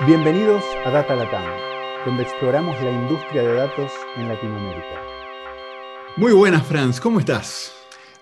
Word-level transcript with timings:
Bienvenidos 0.00 0.64
a 0.84 0.90
Data 0.90 1.14
Latam, 1.14 1.44
donde 2.04 2.24
exploramos 2.24 2.74
la 2.82 2.90
industria 2.90 3.42
de 3.42 3.54
datos 3.54 3.92
en 4.16 4.26
Latinoamérica. 4.26 5.00
Muy 6.16 6.32
buenas, 6.32 6.66
Franz, 6.66 7.00
¿cómo 7.00 7.20
estás? 7.20 7.72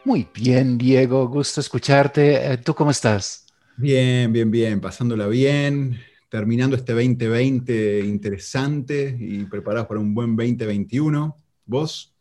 Muy 0.04 0.28
bien, 0.34 0.76
Diego, 0.76 1.26
gusto 1.28 1.62
escucharte. 1.62 2.52
Eh, 2.52 2.58
¿Tú 2.58 2.74
cómo 2.74 2.90
estás? 2.90 3.46
Bien, 3.78 4.30
bien, 4.30 4.50
bien, 4.50 4.82
pasándola 4.82 5.26
bien, 5.28 5.98
terminando 6.28 6.76
este 6.76 6.92
2020 6.92 8.00
interesante 8.00 9.16
y 9.18 9.46
preparados 9.46 9.88
para 9.88 9.98
un 9.98 10.14
buen 10.14 10.36
2021. 10.36 11.34
¿Vos? 11.64 12.11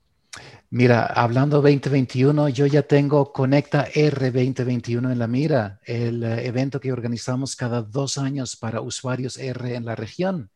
Mira, 0.74 1.06
hablando 1.06 1.58
2021, 1.58 2.48
yo 2.48 2.66
ya 2.66 2.84
tengo 2.84 3.34
Conecta 3.34 3.88
R 3.94 4.32
2021 4.32 5.12
en 5.12 5.20
la 5.20 5.28
mira, 5.28 5.82
el 5.84 6.24
eh, 6.24 6.48
evento 6.48 6.80
que 6.80 6.94
organizamos 6.94 7.58
cada 7.58 7.82
dos 7.82 8.18
años 8.18 8.56
para 8.56 8.80
usuarios 8.80 9.38
R 9.38 9.76
en 9.76 9.84
la 9.84 9.98
región. 9.98 10.50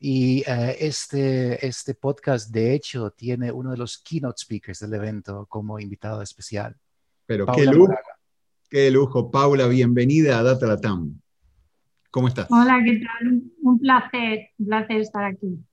Y 0.00 0.42
eh, 0.44 0.78
este, 0.80 1.64
este 1.64 1.94
podcast, 1.94 2.50
de 2.50 2.74
hecho, 2.74 3.12
tiene 3.12 3.52
uno 3.52 3.70
de 3.70 3.76
los 3.76 3.98
keynote 3.98 4.38
speakers 4.42 4.80
del 4.80 4.94
evento 4.94 5.46
como 5.46 5.78
invitado 5.78 6.20
especial. 6.20 6.74
Pero 7.24 7.46
qué 7.46 7.64
lujo, 7.64 7.94
qué 8.68 8.90
lujo. 8.90 9.30
Paula, 9.30 9.68
bienvenida 9.68 10.40
a 10.40 10.42
Data 10.42 10.66
Latam. 10.66 11.20
¿Cómo 12.10 12.26
estás? 12.26 12.48
Hola, 12.50 12.80
¿qué 12.84 13.00
tal? 13.00 13.40
Un 13.62 13.78
placer, 13.78 14.48
un 14.58 14.66
placer 14.66 15.00
estar 15.00 15.24
aquí. 15.24 15.64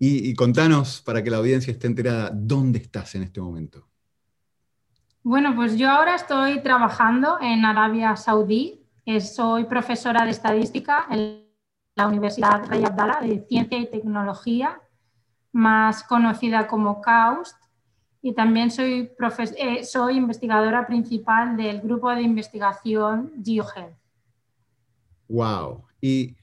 Y, 0.00 0.32
contanos, 0.34 1.02
para 1.02 1.24
que 1.24 1.30
la 1.30 1.38
audiencia 1.38 1.72
esté 1.72 1.88
enterada, 1.88 2.30
¿dónde 2.32 2.78
estás 2.78 3.16
en 3.16 3.24
este 3.24 3.40
momento? 3.40 3.88
Bueno, 5.24 5.56
pues 5.56 5.76
yo 5.76 5.90
ahora 5.90 6.14
estoy 6.14 6.62
trabajando 6.62 7.38
en 7.40 7.64
Arabia 7.64 8.14
Saudí. 8.16 8.80
Soy 9.20 9.64
profesora 9.64 10.24
de 10.24 10.30
estadística 10.30 11.06
en 11.10 11.44
la 11.96 12.06
Universidad 12.06 12.64
Rey 12.66 12.84
Abdallah 12.84 13.20
de 13.22 13.44
Ciencia 13.48 13.78
y 13.78 13.90
Tecnología, 13.90 14.80
más 15.50 16.04
conocida 16.04 16.68
como 16.68 17.00
CAUST. 17.00 17.56
Y 18.22 18.34
también 18.34 18.70
soy, 18.70 19.10
eh, 19.56 19.84
soy 19.84 20.16
investigadora 20.16 20.86
principal 20.86 21.56
del 21.56 21.80
grupo 21.80 22.10
de 22.10 22.22
investigación 22.22 23.32
GeoHealth. 23.44 23.96
¡Wow! 25.28 25.84
Y 26.00 26.37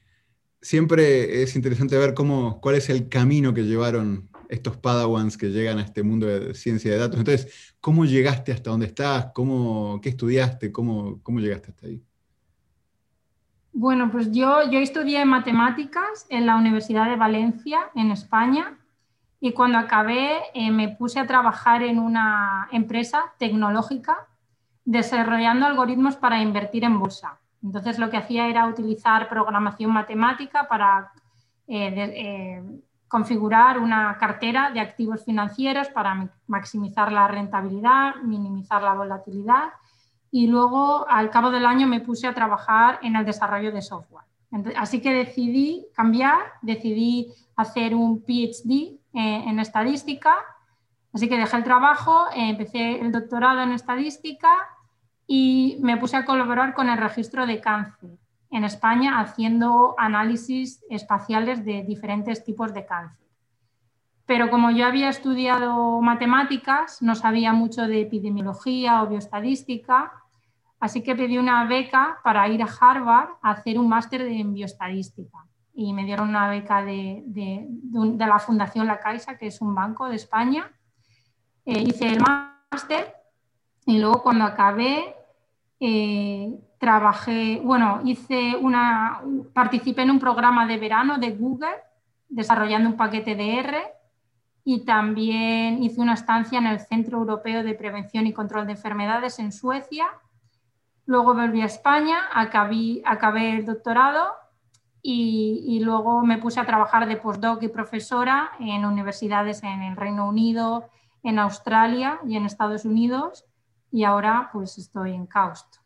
siempre 0.60 1.42
es 1.42 1.56
interesante 1.56 1.96
ver 1.96 2.14
cómo, 2.14 2.60
cuál 2.60 2.76
es 2.76 2.88
el 2.88 3.08
camino 3.08 3.54
que 3.54 3.64
llevaron 3.64 4.28
estos 4.48 4.76
padawans 4.76 5.36
que 5.36 5.50
llegan 5.50 5.78
a 5.78 5.82
este 5.82 6.02
mundo 6.02 6.26
de 6.26 6.54
ciencia 6.54 6.90
de 6.90 6.98
datos. 6.98 7.18
Entonces, 7.18 7.74
¿cómo 7.80 8.04
llegaste 8.04 8.52
hasta 8.52 8.70
donde 8.70 8.86
estás? 8.86 9.28
¿Cómo, 9.34 10.00
¿Qué 10.02 10.10
estudiaste? 10.10 10.72
¿Cómo, 10.72 11.20
¿Cómo 11.22 11.40
llegaste 11.40 11.70
hasta 11.70 11.86
ahí? 11.86 12.02
Bueno, 13.72 14.10
pues 14.10 14.32
yo, 14.32 14.70
yo 14.70 14.78
estudié 14.78 15.24
matemáticas 15.24 16.26
en 16.30 16.46
la 16.46 16.56
Universidad 16.56 17.10
de 17.10 17.16
Valencia, 17.16 17.90
en 17.94 18.10
España, 18.10 18.78
y 19.38 19.52
cuando 19.52 19.78
acabé 19.78 20.38
eh, 20.54 20.70
me 20.70 20.88
puse 20.88 21.20
a 21.20 21.26
trabajar 21.26 21.82
en 21.82 21.98
una 21.98 22.68
empresa 22.72 23.34
tecnológica 23.38 24.28
desarrollando 24.84 25.66
algoritmos 25.66 26.16
para 26.16 26.40
invertir 26.40 26.84
en 26.84 26.98
bolsa. 26.98 27.38
Entonces 27.66 27.98
lo 27.98 28.08
que 28.10 28.16
hacía 28.16 28.46
era 28.46 28.68
utilizar 28.68 29.28
programación 29.28 29.90
matemática 29.90 30.68
para 30.68 31.10
eh, 31.66 31.92
eh, 31.96 32.62
configurar 33.08 33.80
una 33.80 34.16
cartera 34.18 34.70
de 34.70 34.78
activos 34.78 35.24
financieros 35.24 35.88
para 35.88 36.30
maximizar 36.46 37.10
la 37.10 37.26
rentabilidad, 37.26 38.14
minimizar 38.22 38.82
la 38.84 38.94
volatilidad 38.94 39.70
y 40.30 40.46
luego 40.46 41.08
al 41.08 41.28
cabo 41.30 41.50
del 41.50 41.66
año 41.66 41.88
me 41.88 41.98
puse 41.98 42.28
a 42.28 42.34
trabajar 42.34 43.00
en 43.02 43.16
el 43.16 43.24
desarrollo 43.24 43.72
de 43.72 43.82
software. 43.82 44.24
así 44.76 45.00
que 45.00 45.12
decidí 45.12 45.86
cambiar, 45.92 46.38
decidí 46.62 47.32
hacer 47.56 47.96
un 47.96 48.20
PhD 48.20 48.70
eh, 49.12 49.44
en 49.48 49.58
estadística, 49.58 50.36
así 51.12 51.28
que 51.28 51.36
dejé 51.36 51.56
el 51.56 51.64
trabajo, 51.64 52.26
empecé 52.32 53.00
el 53.00 53.10
doctorado 53.10 53.60
en 53.62 53.72
estadística 53.72 54.50
y 55.26 55.78
me 55.80 55.96
puse 55.96 56.16
a 56.16 56.24
colaborar 56.24 56.74
con 56.74 56.88
el 56.88 56.98
registro 56.98 57.46
de 57.46 57.60
cáncer 57.60 58.18
en 58.50 58.64
España 58.64 59.20
haciendo 59.20 59.94
análisis 59.98 60.84
espaciales 60.88 61.64
de 61.64 61.82
diferentes 61.82 62.44
tipos 62.44 62.72
de 62.72 62.86
cáncer. 62.86 63.26
Pero 64.24 64.50
como 64.50 64.70
yo 64.70 64.86
había 64.86 65.08
estudiado 65.08 66.00
matemáticas, 66.00 67.00
no 67.02 67.14
sabía 67.14 67.52
mucho 67.52 67.86
de 67.86 68.02
epidemiología 68.02 69.02
o 69.02 69.08
bioestadística, 69.08 70.12
así 70.80 71.02
que 71.02 71.14
pedí 71.14 71.38
una 71.38 71.64
beca 71.64 72.18
para 72.24 72.48
ir 72.48 72.62
a 72.62 72.68
Harvard 72.80 73.30
a 73.42 73.50
hacer 73.50 73.78
un 73.78 73.88
máster 73.88 74.22
en 74.22 74.52
bioestadística. 74.52 75.46
Y 75.74 75.92
me 75.92 76.04
dieron 76.04 76.30
una 76.30 76.48
beca 76.48 76.82
de, 76.82 77.22
la 78.18 78.38
Fundación 78.38 78.86
La 78.86 78.98
Caixa, 78.98 79.36
que 79.36 79.48
es 79.48 79.60
un 79.60 79.74
banco 79.74 80.08
de 80.08 80.16
España. 80.16 80.72
Eh, 81.64 81.82
hice 81.86 82.08
el 82.08 82.20
máster 82.20 83.14
y 83.84 83.98
luego 83.98 84.22
cuando 84.22 84.44
acabé 84.44 85.15
eh, 85.78 86.58
trabajé, 86.78 87.60
bueno, 87.62 88.00
hice 88.04 88.56
una, 88.56 89.20
participé 89.52 90.02
en 90.02 90.10
un 90.10 90.18
programa 90.18 90.66
de 90.66 90.78
verano 90.78 91.18
de 91.18 91.32
Google 91.32 91.76
desarrollando 92.28 92.90
un 92.90 92.96
paquete 92.96 93.34
de 93.34 93.58
R 93.60 93.82
y 94.64 94.84
también 94.84 95.82
hice 95.82 96.00
una 96.00 96.14
estancia 96.14 96.58
en 96.58 96.66
el 96.66 96.80
Centro 96.80 97.18
Europeo 97.18 97.62
de 97.62 97.74
Prevención 97.74 98.26
y 98.26 98.32
Control 98.32 98.66
de 98.66 98.72
Enfermedades 98.72 99.38
en 99.38 99.52
Suecia. 99.52 100.06
Luego 101.04 101.34
volví 101.34 101.60
a 101.60 101.66
España, 101.66 102.16
acabé, 102.32 103.00
acabé 103.04 103.52
el 103.52 103.64
doctorado 103.64 104.26
y, 105.02 105.64
y, 105.68 105.80
luego 105.84 106.22
me 106.22 106.38
puse 106.38 106.58
a 106.58 106.66
trabajar 106.66 107.06
de 107.06 107.16
postdoc 107.16 107.62
y 107.62 107.68
profesora 107.68 108.50
en 108.58 108.84
universidades 108.84 109.62
en 109.62 109.82
el 109.82 109.96
Reino 109.96 110.28
Unido, 110.28 110.88
en 111.22 111.38
Australia 111.38 112.18
y 112.26 112.36
en 112.36 112.44
Estados 112.44 112.84
Unidos 112.84 113.44
y 113.96 114.04
ahora 114.04 114.50
pues 114.52 114.76
estoy 114.76 115.12
en 115.12 115.24
Caust. 115.24 115.76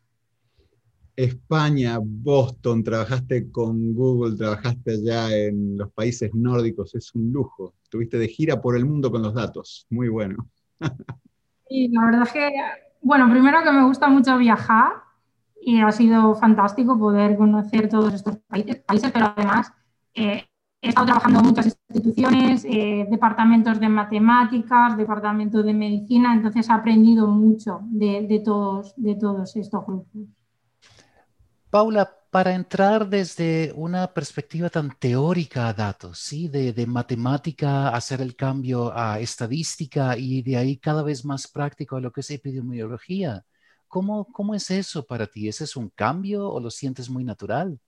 España, 1.15 1.97
Boston, 2.03 2.83
trabajaste 2.83 3.53
con 3.53 3.95
Google, 3.95 4.37
trabajaste 4.37 4.95
allá 4.95 5.37
en 5.37 5.79
los 5.79 5.93
países 5.93 6.35
nórdicos, 6.35 6.93
es 6.97 7.15
un 7.15 7.33
lujo. 7.33 7.75
Estuviste 7.85 8.19
de 8.19 8.27
gira 8.27 8.61
por 8.61 8.77
el 8.77 8.85
mundo 8.85 9.13
con 9.13 9.23
los 9.23 9.33
datos, 9.33 9.87
muy 9.91 10.09
bueno. 10.09 10.49
Y 11.69 11.87
la 11.93 12.05
verdad 12.05 12.23
es 12.23 12.33
que, 12.33 12.51
bueno, 13.01 13.31
primero 13.31 13.63
que 13.63 13.71
me 13.71 13.85
gusta 13.85 14.09
mucho 14.09 14.37
viajar 14.39 14.91
y 15.63 15.81
ha 15.81 15.93
sido 15.93 16.35
fantástico 16.35 16.99
poder 16.99 17.37
conocer 17.37 17.89
todos 17.89 18.13
estos 18.13 18.39
países, 18.39 18.83
pero 19.13 19.33
además 19.37 19.73
eh, 20.15 20.50
he 20.83 20.89
estado 20.89 21.07
trabajando 21.07 21.41
en 21.41 21.47
muchas 21.47 21.67
instituciones, 21.67 22.65
eh, 22.65 23.07
departamentos 23.11 23.79
de 23.79 23.89
matemáticas, 23.89 24.97
departamentos 24.97 25.65
de 25.65 25.75
medicina, 25.75 26.33
entonces 26.33 26.69
he 26.69 26.73
aprendido 26.73 27.27
mucho 27.27 27.81
de, 27.85 28.43
todos, 28.45 28.95
de 28.97 29.15
todos 29.15 29.55
estos 29.57 29.85
grupos. 29.85 30.23
Paula, 31.69 32.11
para 32.31 32.55
entrar 32.55 33.09
desde 33.09 33.73
una 33.77 34.07
perspectiva 34.07 34.71
tan 34.71 34.91
teórica 34.99 35.69
a 35.69 35.75
datos, 35.75 36.19
¿sí? 36.19 36.49
de, 36.49 36.87
matemática, 36.87 37.89
hacer 37.89 38.23
el 38.23 38.35
cambio 38.35 38.97
a 38.97 39.21
estadística 39.21 40.17
y 40.17 40.41
de 40.43 40.57
ahí 40.57 40.79
cada 40.79 41.03
vez 41.03 41.25
más 41.25 41.47
práctico 41.47 41.97
a 41.97 42.01
lo 42.01 42.11
que 42.11 42.23
es 42.23 42.31
epidemiología, 42.31 43.45
¿cómo, 43.87 44.25
cómo 44.33 44.55
es 44.55 44.71
eso 44.71 45.05
para 45.05 45.27
ti? 45.27 45.49
¿Ese 45.49 45.65
es 45.65 45.77
un 45.77 45.91
cambio 45.91 46.49
o 46.49 46.59
lo 46.59 46.71
sientes 46.71 47.11
muy 47.11 47.25
natural? 47.25 47.79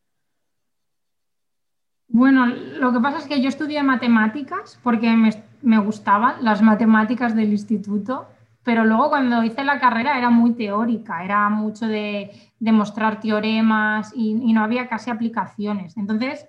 Bueno, 2.12 2.44
lo 2.46 2.92
que 2.92 3.00
pasa 3.00 3.16
es 3.16 3.26
que 3.26 3.40
yo 3.40 3.48
estudié 3.48 3.82
matemáticas 3.82 4.78
porque 4.82 5.16
me, 5.62 5.78
gustaban 5.78 6.44
las 6.44 6.60
matemáticas 6.60 7.34
del 7.34 7.50
instituto, 7.52 8.28
pero 8.62 8.84
luego 8.84 9.08
cuando 9.08 9.42
hice 9.42 9.64
la 9.64 9.80
carrera 9.80 10.18
era 10.18 10.28
muy 10.28 10.52
teórica, 10.52 11.24
era 11.24 11.48
mucho 11.48 11.86
de 11.86 12.30
demostrar 12.60 13.18
teoremas 13.18 14.12
y, 14.14 14.34
no 14.52 14.62
había 14.62 14.90
casi 14.90 15.10
aplicaciones. 15.10 15.96
Entonces, 15.96 16.46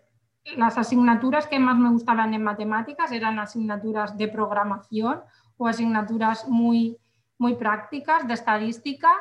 las 0.57 0.77
asignaturas 0.77 1.47
que 1.47 1.59
más 1.59 1.77
me 1.77 1.89
gustaban 1.91 2.33
en 2.33 2.43
matemáticas 2.43 3.13
eran 3.13 3.39
asignaturas 3.39 4.17
de 4.17 4.27
programación 4.27 5.21
o 5.55 5.67
asignaturas 5.69 6.45
muy, 6.49 6.97
muy 7.37 7.55
prácticas 7.55 8.27
de 8.27 8.33
estadística. 8.33 9.13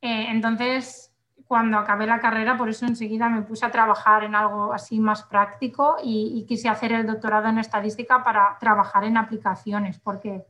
Eh, 0.00 0.26
entonces, 0.28 1.13
cuando 1.54 1.78
acabé 1.78 2.04
la 2.04 2.18
carrera, 2.18 2.56
por 2.56 2.68
eso 2.68 2.84
enseguida 2.84 3.28
me 3.28 3.42
puse 3.42 3.64
a 3.64 3.70
trabajar 3.70 4.24
en 4.24 4.34
algo 4.34 4.72
así 4.72 4.98
más 4.98 5.22
práctico 5.22 5.98
y, 6.02 6.44
quise 6.48 6.68
hacer 6.68 6.90
el 6.90 7.06
doctorado 7.06 7.46
en 7.46 7.58
estadística 7.58 8.24
para 8.24 8.58
trabajar 8.58 9.04
en 9.04 9.16
aplicaciones, 9.16 10.00
porque 10.00 10.44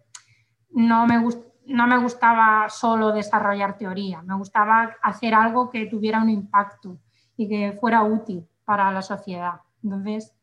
no 0.70 1.06
me, 1.06 1.22
no 1.66 1.86
me 1.86 1.98
gustaba 1.98 2.70
solo 2.70 3.12
desarrollar 3.12 3.76
teoría, 3.76 4.22
me 4.22 4.34
gustaba 4.34 4.96
hacer 5.02 5.34
algo 5.34 5.68
que 5.68 5.84
tuviera 5.84 6.22
un 6.22 6.30
impacto 6.30 6.96
y 7.36 7.50
que 7.50 7.76
fuera 7.78 8.02
útil 8.02 8.48
para 8.64 8.90
la 8.90 9.02
sociedad. 9.02 9.60
Entonces, 9.82 10.34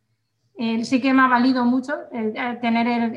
sí 0.83 1.01
que 1.01 1.11
me 1.11 1.23
ha 1.23 1.27
valido 1.27 1.65
mucho 1.65 1.95
tener 2.61 3.11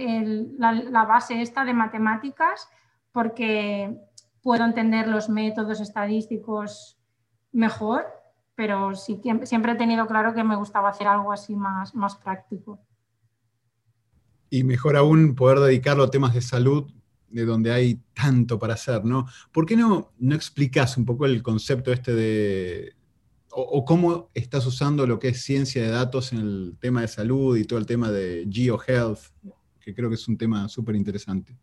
la, 0.57 0.73
la 0.73 1.05
base 1.05 1.43
esta 1.43 1.63
de 1.67 1.75
matemáticas 1.75 2.71
porque 3.13 4.01
puedo 4.43 4.65
entender 4.65 5.09
los 5.09 5.29
métodos 5.29 5.83
estadísticos 5.83 6.94
mejor 7.55 8.05
pero 8.55 8.95
sí, 8.95 9.21
siempre 9.45 9.73
he 9.73 9.77
tenido 9.77 10.07
claro 10.07 10.35
que 10.35 10.45
me 10.45 10.57
gustaba 10.57 10.89
hacer 10.89 11.07
algo 11.07 11.33
así 11.33 11.57
más, 11.57 11.95
más 11.95 12.17
práctico. 12.17 12.81
Y 14.49 14.63
mejor 14.63 14.97
aún 14.97 15.35
poder 15.35 15.59
dedicarlo 15.59 16.05
a 16.05 16.11
temas 16.11 16.35
de 16.35 16.41
salud, 16.41 16.91
de 17.29 17.45
donde 17.45 17.73
hay 17.73 18.01
tanto 18.15 18.59
para 18.59 18.75
hacer, 18.75 19.05
¿no? 19.05 19.27
¿Por 19.53 19.67
qué 19.67 19.77
no, 19.77 20.13
no 20.19 20.35
explicas 20.37 20.97
un 20.97 21.05
poco 21.05 21.27
el 21.27 21.43
concepto 21.43 21.93
este 21.93 22.15
de, 22.15 22.95
o, 23.51 23.85
cómo 23.85 24.31
estás 24.35 24.65
usando 24.67 25.05
lo 25.07 25.19
que 25.19 25.29
es 25.29 25.43
ciencia 25.43 25.83
de 25.83 25.89
datos 25.89 26.33
en 26.33 26.39
el 26.39 26.77
tema 26.79 27.01
de 27.01 27.09
salud 27.09 27.57
y 27.57 27.65
todo 27.65 27.81
el 27.81 27.87
tema 27.87 28.13
de 28.13 28.47
GeoHealth, 28.49 29.19
que 29.81 29.95
creo 29.95 30.09
que 30.09 30.15
es 30.15 30.29
un 30.29 30.39
tema 30.39 30.69
súper 30.69 30.95
interesante? 30.95 31.57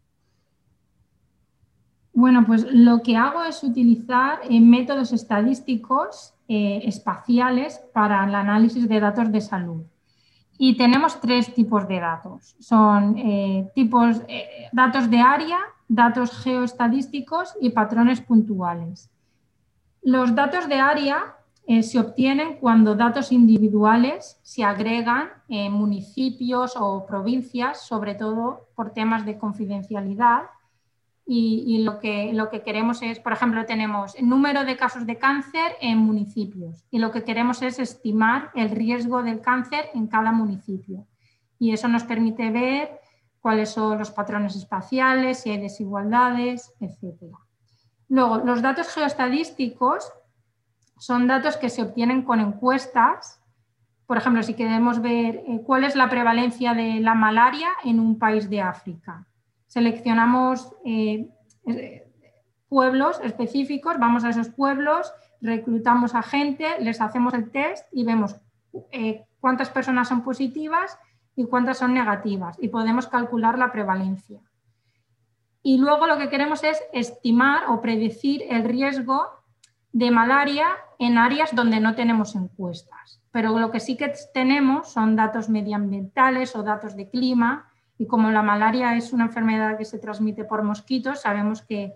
Bueno, 2.14 2.46
pues 2.46 2.66
lo 2.70 3.02
que 3.02 3.16
hago 3.16 3.44
es 3.44 3.64
utilizar 3.64 4.40
eh, 4.50 4.60
métodos 4.60 5.14
estadísticos 5.14 6.34
eh, 6.48 6.82
espaciales 6.84 7.82
para 7.94 8.26
el 8.26 8.36
análisis 8.36 8.88
de 8.90 9.00
datos 9.00 9.32
de 9.32 9.40
salud. 9.40 9.84
Y 10.58 10.78
tenemos 10.78 11.20
tres 11.22 11.54
tipos 11.54 11.88
de 11.88 12.00
datos. 12.00 12.56
Son 12.60 13.18
eh, 13.18 13.72
tipos, 13.74 14.22
datos 14.72 15.10
de 15.10 15.20
área, 15.20 15.58
datos 15.88 16.32
geoestadísticos 16.44 17.56
y 17.62 17.70
patrones 17.72 18.22
puntuales. 18.22 19.10
Los 20.04 20.36
datos 20.36 20.68
de 20.68 20.76
área 20.76 21.38
se 21.82 22.00
obtienen 22.00 22.58
cuando 22.58 22.96
datos 22.96 23.32
individuales 23.32 24.40
se 24.44 24.64
agregan 24.64 25.30
en 25.48 25.72
municipios 25.72 26.74
o 26.76 27.06
provincias, 27.06 27.82
sobre 27.88 28.14
todo 28.16 28.68
por 28.76 28.92
temas 28.92 29.26
de 29.26 29.38
confidencialidad 29.38 30.42
y, 31.34 31.78
lo, 31.84 32.00
que, 32.00 32.34
lo 32.34 32.50
que 32.50 32.62
queremos 32.62 33.02
es, 33.02 33.22
por 33.22 33.32
ejemplo, 33.32 33.66
tenemos 33.66 34.16
el 34.16 34.28
número 34.28 34.66
de 34.66 34.76
casos 34.76 35.06
de 35.06 35.18
cáncer 35.18 35.78
en 35.80 35.98
municipios 35.98 36.84
y 36.92 37.00
lo 37.00 37.12
que 37.12 37.24
queremos 37.24 37.62
es 37.62 37.80
estimar 37.80 38.52
el 38.54 38.70
riesgo 38.70 39.24
del 39.24 39.40
cáncer 39.40 39.86
en 39.94 40.08
cada 40.08 40.34
municipio. 40.34 41.08
Y 41.58 41.72
eso 41.72 41.88
nos 41.88 42.04
permite 42.04 42.52
ver 42.52 43.00
cuáles 43.40 43.70
son 43.70 43.98
los 43.98 44.12
patrones 44.12 44.58
espaciales, 44.58 45.40
si 45.40 45.52
hay 45.52 45.62
desigualdades, 45.62 46.74
etc. 46.82 47.34
Luego, 48.10 48.40
los 48.40 48.62
datos 48.62 48.90
geoestadísticos 48.90 50.12
son 50.98 51.28
datos 51.28 51.56
que 51.56 51.70
se 51.70 51.82
obtienen 51.82 52.24
con 52.24 52.42
encuestas. 52.42 53.40
Por 54.06 54.18
ejemplo, 54.18 54.44
si 54.44 54.54
queremos 54.54 55.02
ver 55.02 55.44
eh, 55.48 55.62
cuál 55.66 55.86
es 55.86 55.96
la 55.96 56.10
prevalencia 56.10 56.74
de 56.74 57.00
la 57.00 57.16
malaria 57.16 57.70
en 57.86 58.02
un 58.02 58.20
país 58.20 58.50
de 58.50 58.60
África 58.60 59.26
seleccionamos 59.72 60.74
eh, 60.84 61.30
eh, 61.66 62.12
pueblos 62.68 63.22
específicos, 63.24 63.98
vamos 64.00 64.26
a 64.26 64.30
esos 64.30 64.50
pueblos, 64.50 65.14
reclutamos 65.40 66.14
a 66.14 66.24
gente, 66.24 66.68
les 66.82 67.00
hacemos 67.00 67.34
el 67.34 67.52
test 67.52 67.88
y 67.94 68.04
vemos 68.04 68.36
eh, 68.92 69.24
cuántas 69.40 69.70
personas 69.70 70.10
son 70.10 70.26
positivas 70.26 71.00
y 71.38 71.46
cuántas 71.46 71.78
son 71.78 71.94
negativas 71.94 72.58
y 72.60 72.68
podemos 72.68 73.08
calcular 73.08 73.58
la 73.58 73.72
prevalencia. 73.72 74.42
Y 75.64 75.78
luego 75.78 76.06
lo 76.06 76.18
que 76.18 76.28
queremos 76.28 76.66
es 76.66 76.84
estimar 76.92 77.70
o 77.70 77.80
predecir 77.80 78.44
el 78.50 78.66
riesgo 78.66 79.30
de 79.94 80.12
malaria 80.12 80.68
en 81.00 81.18
áreas 81.18 81.56
donde 81.56 81.80
no 81.80 81.96
tenemos 81.96 82.36
encuestas. 82.36 83.22
Pero 83.32 83.58
lo 83.58 83.72
que 83.72 83.80
sí 83.80 83.96
que 83.96 84.12
tenemos 84.34 84.92
son 84.92 85.16
datos 85.16 85.48
medioambientales 85.48 86.58
o 86.58 86.64
datos 86.64 86.98
de 86.98 87.10
clima 87.10 87.71
y 88.02 88.08
como 88.08 88.32
la 88.32 88.42
malaria 88.42 88.96
es 88.96 89.14
una 89.14 89.26
enfermedad 89.26 89.78
que 89.78 89.86
se 89.86 90.00
transmite 90.00 90.44
por 90.44 90.64
mosquitos, 90.64 91.22
sabemos 91.22 91.62
que 91.62 91.94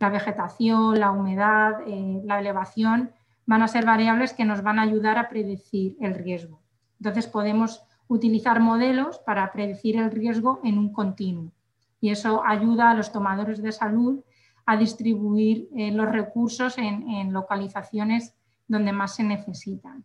la 0.00 0.10
vegetación, 0.10 0.98
la 0.98 1.12
humedad, 1.12 1.74
eh, 1.86 2.22
la 2.24 2.40
elevación 2.40 3.12
van 3.46 3.62
a 3.62 3.68
ser 3.68 3.86
variables 3.86 4.32
que 4.32 4.44
nos 4.44 4.64
van 4.64 4.80
a 4.80 4.82
ayudar 4.82 5.16
a 5.16 5.28
predecir 5.28 5.96
el 6.00 6.16
riesgo. 6.16 6.60
Entonces 6.98 7.28
podemos 7.28 7.84
utilizar 8.08 8.58
modelos 8.58 9.20
para 9.20 9.52
predecir 9.52 9.96
el 9.96 10.10
riesgo 10.10 10.60
en 10.64 10.76
un 10.76 10.92
continuo 10.92 11.52
y 12.00 12.10
eso 12.10 12.42
ayuda 12.44 12.90
a 12.90 12.94
los 12.94 13.12
tomadores 13.12 13.62
de 13.62 13.70
salud 13.70 14.24
a 14.66 14.76
distribuir 14.76 15.68
eh, 15.76 15.92
los 15.92 16.10
recursos 16.10 16.78
en, 16.78 17.08
en 17.08 17.32
localizaciones 17.32 18.34
donde 18.66 18.90
más 18.90 19.14
se 19.14 19.22
necesitan. 19.22 20.04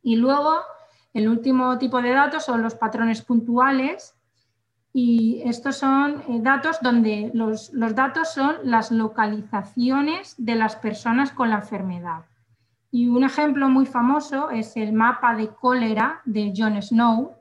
Y 0.00 0.14
luego, 0.14 0.54
el 1.12 1.26
último 1.28 1.76
tipo 1.76 2.00
de 2.00 2.10
datos 2.10 2.44
son 2.44 2.62
los 2.62 2.76
patrones 2.76 3.20
puntuales, 3.22 4.14
y 4.96 5.42
estos 5.44 5.78
son 5.78 6.22
eh, 6.28 6.38
datos 6.40 6.78
donde 6.80 7.32
los, 7.34 7.72
datos 7.96 8.32
son 8.32 8.54
las 8.62 8.92
localizaciones 8.92 10.36
de 10.38 10.54
las 10.54 10.76
personas 10.76 11.32
con 11.32 11.50
la 11.50 11.56
enfermedad. 11.56 12.26
Y 12.92 13.08
un 13.08 13.24
ejemplo 13.24 13.68
muy 13.68 13.86
famoso 13.86 14.50
es 14.50 14.76
el 14.76 14.92
mapa 14.92 15.34
de 15.34 15.48
cólera 15.48 16.22
de 16.24 16.52
John 16.56 16.80
Snow. 16.80 17.32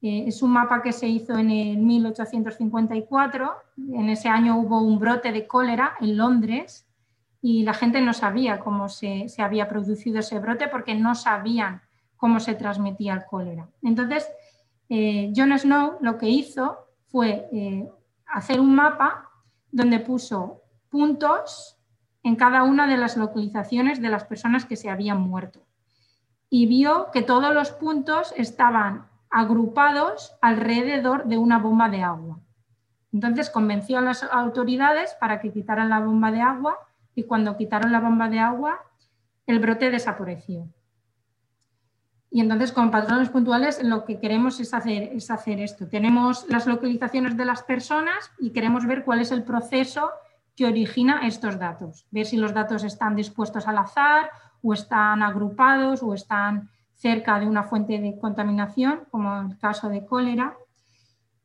Eh, 0.00 0.26
es 0.28 0.42
un 0.42 0.52
mapa 0.52 0.80
que 0.80 0.92
se 0.92 1.08
hizo 1.08 1.36
en 1.36 1.50
el 1.50 1.78
1854. 1.78 3.50
En 3.92 4.08
ese 4.08 4.28
año 4.28 4.56
hubo 4.56 4.80
un 4.80 5.00
brote 5.00 5.32
de 5.32 5.44
cólera 5.44 5.94
en 6.00 6.16
Londres 6.16 6.86
y 7.42 7.64
la 7.64 7.74
gente 7.74 8.00
no 8.00 8.12
sabía 8.12 8.60
cómo 8.60 8.88
se, 8.88 9.26
había 9.38 9.68
producido 9.68 10.20
ese 10.20 10.38
brote 10.38 10.68
porque 10.68 10.94
no 10.94 11.16
sabían 11.16 11.82
cómo 12.16 12.38
se 12.38 12.54
transmitía 12.54 13.14
el 13.14 13.24
cólera. 13.24 13.66
Entonces, 13.82 14.28
eh, 14.88 15.32
John 15.34 15.56
Snow 15.58 15.98
lo 16.00 16.18
que 16.18 16.28
hizo 16.28 16.88
fue 17.06 17.48
eh, 17.52 17.88
hacer 18.26 18.60
un 18.60 18.74
mapa 18.74 19.30
donde 19.70 20.00
puso 20.00 20.62
puntos 20.88 21.78
en 22.22 22.36
cada 22.36 22.62
una 22.62 22.86
de 22.86 22.96
las 22.96 23.16
localizaciones 23.16 24.00
de 24.00 24.08
las 24.08 24.24
personas 24.24 24.64
que 24.64 24.76
se 24.76 24.90
habían 24.90 25.20
muerto. 25.20 25.60
Y 26.48 26.66
vio 26.66 27.10
que 27.12 27.22
todos 27.22 27.52
los 27.54 27.70
puntos 27.70 28.32
estaban 28.36 29.06
agrupados 29.30 30.36
alrededor 30.40 31.26
de 31.26 31.38
una 31.38 31.58
bomba 31.58 31.88
de 31.88 32.02
agua. 32.02 32.40
Entonces 33.12 33.50
convenció 33.50 33.98
a 33.98 34.02
las 34.02 34.22
autoridades 34.24 35.16
para 35.20 35.40
que 35.40 35.52
quitaran 35.52 35.88
la 35.88 36.00
bomba 36.00 36.30
de 36.30 36.40
agua 36.40 36.78
y 37.14 37.24
cuando 37.24 37.56
quitaron 37.56 37.92
la 37.92 38.00
bomba 38.00 38.28
de 38.28 38.40
agua, 38.40 38.80
el 39.46 39.58
brote 39.58 39.90
desapareció. 39.90 40.68
Y 42.30 42.40
entonces 42.40 42.72
con 42.72 42.90
patrones 42.90 43.30
puntuales 43.30 43.82
lo 43.82 44.04
que 44.04 44.18
queremos 44.18 44.60
es 44.60 44.74
hacer, 44.74 45.10
es 45.14 45.30
hacer 45.30 45.60
esto. 45.60 45.86
Tenemos 45.88 46.46
las 46.48 46.66
localizaciones 46.66 47.36
de 47.36 47.44
las 47.44 47.62
personas 47.62 48.30
y 48.38 48.50
queremos 48.50 48.86
ver 48.86 49.04
cuál 49.04 49.20
es 49.20 49.30
el 49.30 49.44
proceso 49.44 50.10
que 50.56 50.66
origina 50.66 51.26
estos 51.26 51.58
datos. 51.58 52.06
Ver 52.10 52.26
si 52.26 52.36
los 52.36 52.52
datos 52.52 52.82
están 52.82 53.14
dispuestos 53.14 53.68
al 53.68 53.78
azar 53.78 54.30
o 54.62 54.72
están 54.72 55.22
agrupados 55.22 56.02
o 56.02 56.14
están 56.14 56.70
cerca 56.94 57.38
de 57.38 57.46
una 57.46 57.62
fuente 57.62 57.98
de 57.98 58.18
contaminación, 58.18 59.02
como 59.10 59.42
el 59.42 59.58
caso 59.58 59.88
de 59.88 60.04
cólera. 60.04 60.56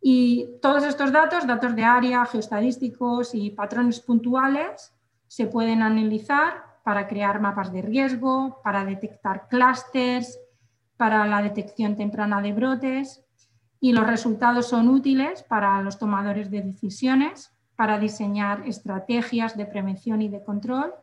Y 0.01 0.47
todos 0.61 0.83
estos 0.83 1.11
datos, 1.11 1.45
datos 1.45 1.75
de 1.75 1.83
área, 1.83 2.25
geoestadísticos 2.25 3.35
y 3.35 3.51
patrones 3.51 3.99
puntuales, 3.99 4.93
se 5.27 5.45
pueden 5.45 5.83
analizar 5.83 6.71
para 6.83 7.07
crear 7.07 7.39
mapas 7.39 7.71
de 7.71 7.81
riesgo, 7.81 8.59
para 8.63 8.83
detectar 8.83 9.47
clústeres, 9.47 10.39
para 11.01 11.25
la 11.25 11.41
detección 11.41 11.95
temprana 11.95 12.43
de 12.43 12.53
brotes 12.53 13.25
y 13.79 13.91
los 13.91 14.05
resultados 14.05 14.67
son 14.67 14.87
útiles 14.87 15.41
para 15.41 15.81
los 15.81 15.97
tomadores 15.97 16.51
de 16.51 16.61
decisiones, 16.61 17.57
para 17.75 17.97
diseñar 17.97 18.67
estrategias 18.67 19.57
de 19.57 19.65
prevención 19.65 20.21
y 20.21 20.29
de 20.29 20.43
control 20.43 20.93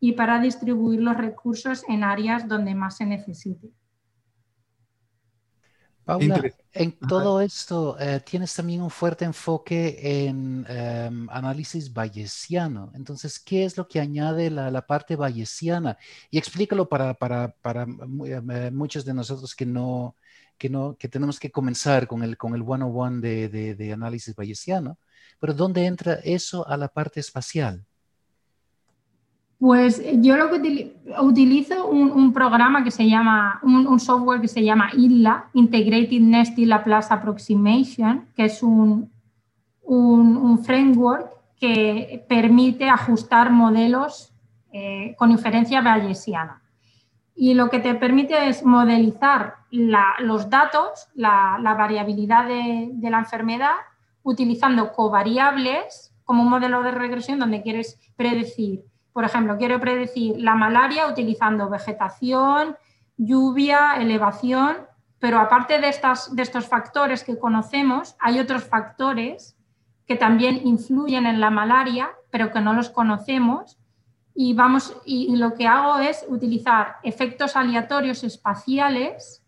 y 0.00 0.12
para 0.12 0.40
distribuir 0.40 1.02
los 1.02 1.18
recursos 1.18 1.84
en 1.90 2.04
áreas 2.04 2.48
donde 2.48 2.74
más 2.74 2.96
se 2.96 3.04
necesite. 3.04 3.68
Paula, 6.04 6.42
en 6.72 6.92
todo 6.92 7.40
esto 7.40 7.96
eh, 7.98 8.20
tienes 8.20 8.54
también 8.54 8.82
un 8.82 8.90
fuerte 8.90 9.24
enfoque 9.24 10.26
en 10.26 10.66
em, 10.68 11.28
análisis 11.30 11.92
bayesiano. 11.92 12.92
Entonces, 12.94 13.38
¿qué 13.38 13.64
es 13.64 13.76
lo 13.76 13.88
que 13.88 14.00
añade 14.00 14.50
la, 14.50 14.86
parte 14.86 15.16
bayesiana? 15.16 15.96
Y 16.30 16.38
explícalo 16.38 16.88
para, 16.88 17.16
eh, 18.26 18.70
muchos 18.70 19.04
de 19.04 19.14
nosotros 19.14 19.54
que 19.54 19.66
no, 19.66 20.16
que 20.58 20.68
no, 20.68 20.96
que 20.98 21.08
tenemos 21.08 21.40
que 21.40 21.50
comenzar 21.50 22.06
con 22.06 22.22
el, 22.22 22.36
con 22.36 22.54
el 22.54 22.62
one-on-one 22.62 23.20
de, 23.20 23.74
de 23.74 23.92
análisis 23.92 24.34
bayesiano. 24.34 24.98
Pero 25.40 25.54
¿dónde 25.54 25.86
entra 25.86 26.14
eso 26.22 26.66
a 26.68 26.76
la 26.76 26.88
parte 26.88 27.20
espacial? 27.20 27.84
Pues 29.64 30.02
yo 30.20 30.36
lo 30.36 30.50
que 30.50 30.94
utilizo 31.22 31.88
un, 31.88 32.34
programa 32.34 32.84
que 32.84 32.90
se 32.90 33.08
llama, 33.08 33.60
un, 33.62 33.98
software 33.98 34.42
que 34.42 34.46
se 34.46 34.62
llama 34.62 34.90
ILA, 34.92 35.48
Integrated 35.54 36.20
Nested 36.20 36.66
Laplace 36.66 37.14
Approximation, 37.14 38.28
que 38.36 38.44
es 38.44 38.62
un, 38.62 39.10
un 39.80 40.58
framework 40.62 41.30
que 41.58 42.26
permite 42.28 42.90
ajustar 42.90 43.50
modelos 43.50 44.34
eh, 44.70 45.14
con 45.16 45.30
inferencia 45.30 45.80
bayesiana. 45.80 46.60
Y 47.34 47.54
lo 47.54 47.70
que 47.70 47.78
te 47.78 47.94
permite 47.94 48.46
es 48.46 48.66
modelizar 48.66 49.54
los 49.70 50.50
datos, 50.50 51.08
la, 51.14 51.58
variabilidad 51.62 52.46
de 52.46 53.10
la 53.10 53.20
enfermedad, 53.20 53.76
utilizando 54.22 54.92
covariables 54.92 56.14
como 56.22 56.42
un 56.42 56.50
modelo 56.50 56.82
de 56.82 56.90
regresión 56.90 57.38
donde 57.38 57.62
quieres 57.62 57.98
predecir 58.14 58.84
por 59.14 59.24
ejemplo, 59.24 59.56
quiero 59.56 59.80
predecir 59.80 60.34
la 60.40 60.56
malaria 60.56 61.06
utilizando 61.06 61.70
vegetación, 61.70 62.76
lluvia, 63.16 63.94
elevación, 63.96 64.76
pero 65.20 65.38
aparte 65.38 65.80
de, 65.80 65.88
estos 65.88 66.66
factores 66.66 67.22
que 67.22 67.38
conocemos, 67.38 68.16
hay 68.18 68.40
otros 68.40 68.64
factores 68.64 69.56
que 70.08 70.16
también 70.16 70.66
influyen 70.66 71.26
en 71.26 71.40
la 71.40 71.50
malaria, 71.50 72.10
pero 72.30 72.50
que 72.50 72.60
no 72.60 72.74
los 72.74 72.90
conocemos. 72.90 73.78
Y, 74.34 74.52
vamos, 74.52 75.00
y, 75.06 75.36
lo 75.36 75.54
que 75.54 75.68
hago 75.68 76.00
es 76.00 76.26
utilizar 76.28 76.96
efectos 77.04 77.54
aleatorios 77.54 78.24
espaciales 78.24 79.44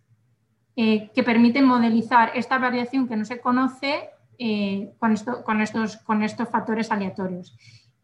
eh, 0.76 1.10
que 1.12 1.24
permiten 1.24 1.64
modelizar 1.64 2.30
esta 2.36 2.56
variación 2.58 3.08
que 3.08 3.16
no 3.16 3.24
se 3.24 3.40
conoce 3.40 4.10
eh, 4.38 4.92
con 5.00 5.60
estos 5.60 5.98
factores 6.52 6.92
aleatorios. 6.92 7.56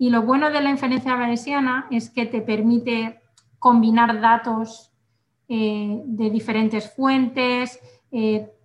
Y 0.03 0.11
lo 0.11 0.23
bueno 0.23 0.51
de 0.51 0.61
la 0.61 0.71
inferencia 0.71 1.15
bayesiana 1.15 1.87
es 1.89 2.11
que 2.11 2.27
te 2.27 2.41
permite 2.41 3.21
combinar 3.61 4.21
datos 4.21 4.91
eh, 5.47 6.03
de 6.05 6.29
diferentes 6.29 6.93
fuentes, 6.93 7.79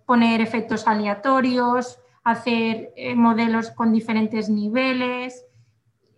poner 0.04 0.40
efectos 0.40 0.88
aleatorios, 0.88 2.00
hacer 2.24 2.92
modelos 3.14 3.70
con 3.70 3.92
diferentes 3.92 4.48
niveles, 4.48 5.46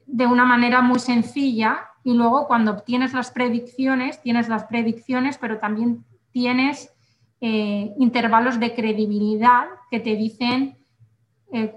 de 0.06 0.26
una 0.26 0.46
manera 0.46 0.80
muy 0.80 0.98
sencilla. 0.98 1.90
Y 2.02 2.14
luego 2.14 2.46
cuando 2.46 2.70
obtienes 2.70 3.12
las 3.12 3.30
predicciones, 3.30 4.22
tienes 4.22 4.48
las 4.48 4.64
predicciones, 4.64 5.36
pero 5.36 5.58
también 5.58 6.02
tienes 6.30 6.94
eh, 7.42 7.92
intervalos 7.98 8.58
de 8.58 8.74
credibilidad 8.74 9.66
que 9.90 10.00
te 10.00 10.16
dicen 10.16 10.78
eh, 11.52 11.72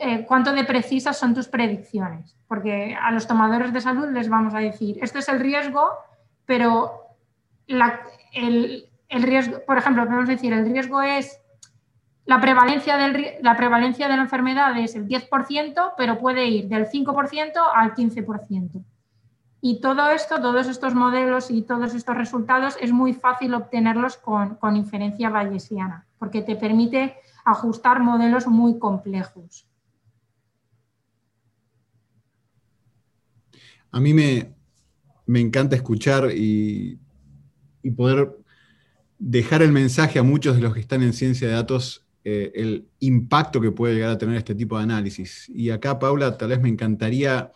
eh, 0.00 0.24
cuánto 0.26 0.52
de 0.52 0.64
precisas 0.64 1.18
son 1.18 1.34
tus 1.34 1.48
predicciones. 1.48 2.36
Porque 2.48 2.96
a 3.00 3.10
los 3.12 3.26
tomadores 3.26 3.72
de 3.72 3.80
salud 3.80 4.08
les 4.10 4.28
vamos 4.28 4.54
a 4.54 4.58
decir, 4.58 4.98
este 5.02 5.20
es 5.20 5.28
el 5.28 5.40
riesgo, 5.40 5.90
pero 6.46 7.06
el, 8.32 8.88
riesgo, 9.08 9.58
por 9.66 9.78
ejemplo, 9.78 10.04
podemos 10.04 10.28
decir, 10.28 10.52
el 10.52 10.64
riesgo 10.64 11.02
es 11.02 11.40
la 12.24 12.40
prevalencia, 12.40 12.96
la 13.42 13.56
prevalencia 13.56 14.08
de 14.08 14.16
la 14.16 14.22
enfermedad 14.22 14.76
es 14.78 14.94
el 14.94 15.06
10%, 15.06 15.92
pero 15.96 16.18
puede 16.18 16.46
ir 16.46 16.68
del 16.68 16.88
5% 16.88 17.52
al 17.74 17.94
15%. 17.94 18.82
Y 19.62 19.80
todo 19.80 20.10
esto, 20.10 20.40
todos 20.40 20.66
estos 20.68 20.94
modelos 20.94 21.50
y 21.50 21.62
todos 21.62 21.94
estos 21.94 22.16
resultados 22.16 22.78
es 22.80 22.92
muy 22.92 23.12
fácil 23.12 23.52
obtenerlos 23.54 24.16
con, 24.16 24.58
inferencia 24.74 25.28
bayesiana, 25.28 26.06
porque 26.18 26.40
te 26.40 26.56
permite 26.56 27.16
ajustar 27.44 28.00
modelos 28.00 28.46
muy 28.46 28.78
complejos. 28.78 29.69
A 33.92 34.00
mí 34.00 34.14
me, 34.14 34.54
encanta 35.26 35.76
escuchar 35.76 36.30
y, 36.34 36.98
y, 37.82 37.90
poder 37.90 38.36
dejar 39.18 39.62
el 39.62 39.72
mensaje 39.72 40.18
a 40.18 40.22
muchos 40.22 40.56
de 40.56 40.62
los 40.62 40.74
que 40.74 40.80
están 40.80 41.02
en 41.02 41.12
ciencia 41.12 41.48
de 41.48 41.54
datos 41.54 42.06
eh, 42.22 42.52
el 42.54 42.86
impacto 42.98 43.62
que 43.62 43.72
puede 43.72 43.94
llegar 43.94 44.10
a 44.10 44.18
tener 44.18 44.36
este 44.36 44.54
tipo 44.54 44.76
de 44.76 44.84
análisis. 44.84 45.48
Y 45.48 45.70
acá, 45.70 45.98
Paula, 45.98 46.36
tal 46.36 46.50
vez 46.50 46.60
me 46.60 46.68
encantaría 46.68 47.52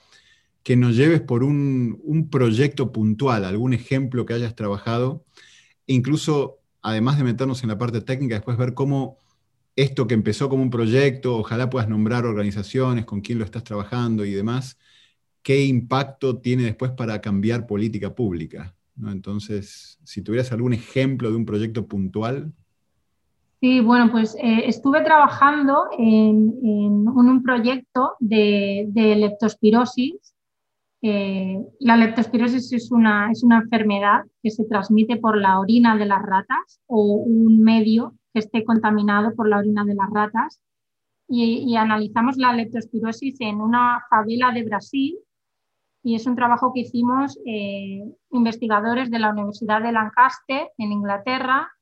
que 0.62 0.76
nos 0.76 0.96
lleves 0.96 1.20
por 1.20 1.44
un, 1.44 2.28
proyecto 2.30 2.90
puntual, 2.92 3.44
algún 3.44 3.74
ejemplo 3.74 4.24
que 4.24 4.34
hayas 4.34 4.54
trabajado, 4.54 5.24
e 5.86 5.94
incluso, 5.94 6.60
además 6.82 7.18
de 7.18 7.24
meternos 7.24 7.62
en 7.62 7.68
la 7.70 7.78
parte 7.78 8.00
técnica, 8.00 8.36
después 8.36 8.56
ver 8.56 8.74
cómo 8.74 9.18
esto 9.76 10.06
que 10.06 10.14
empezó 10.14 10.48
como 10.48 10.62
un 10.62 10.70
proyecto, 10.70 11.36
ojalá 11.36 11.68
puedas 11.70 11.88
nombrar 11.88 12.24
organizaciones, 12.26 13.04
con 13.04 13.20
quién 13.20 13.38
lo 13.38 13.44
estás 13.44 13.64
trabajando 13.64 14.24
y 14.24 14.32
demás, 14.32 14.78
qué 15.44 15.64
impacto 15.66 16.38
tiene 16.38 16.64
después 16.64 16.90
para 16.92 17.20
cambiar 17.20 17.66
política 17.66 18.14
pública. 18.14 18.74
Entonces, 19.06 19.98
si 20.02 20.22
tuvieras 20.22 20.50
algún 20.52 20.72
ejemplo 20.72 21.30
de 21.30 21.36
un 21.36 21.44
proyecto 21.44 21.86
puntual. 21.86 22.52
Sí, 23.60 23.80
bueno, 23.80 24.10
pues 24.10 24.34
eh, 24.36 24.62
estuve 24.66 25.02
trabajando 25.02 25.84
en, 25.98 27.06
un 27.06 27.42
proyecto 27.42 28.14
de, 28.20 28.90
leptospirosis. 28.94 30.34
Eh, 31.02 31.58
la 31.80 31.96
leptospirosis 31.98 32.72
es 32.72 32.90
una, 32.90 33.30
es 33.30 33.42
una 33.42 33.58
enfermedad 33.58 34.22
que 34.42 34.50
se 34.50 34.64
transmite 34.64 35.16
por 35.16 35.36
la 35.36 35.60
orina 35.60 35.96
de 35.96 36.06
las 36.06 36.22
ratas 36.22 36.80
o 36.86 37.16
un 37.16 37.60
medio 37.60 38.14
que 38.32 38.40
esté 38.40 38.64
contaminado 38.64 39.34
por 39.34 39.48
la 39.48 39.58
orina 39.58 39.84
de 39.84 39.94
las 39.94 40.10
ratas. 40.10 40.60
Y, 41.28 41.74
analizamos 41.76 42.36
la 42.36 42.52
leptospirosis 42.52 43.40
en 43.40 43.60
una 43.60 44.00
favela 44.08 44.52
de 44.52 44.62
Brasil 44.62 45.18
y 46.04 46.14
es 46.14 46.26
un 46.26 46.37
trabajo 46.37 46.73
que 46.75 46.80
hicimos 46.80 47.40
eh, 47.46 48.04
investigadores 48.30 49.11
de 49.11 49.18
la 49.18 49.30
Universidad 49.30 49.82
de 49.82 49.90
Lancaster 49.90 50.70
en 50.76 50.92
Inglaterra, 50.92 51.73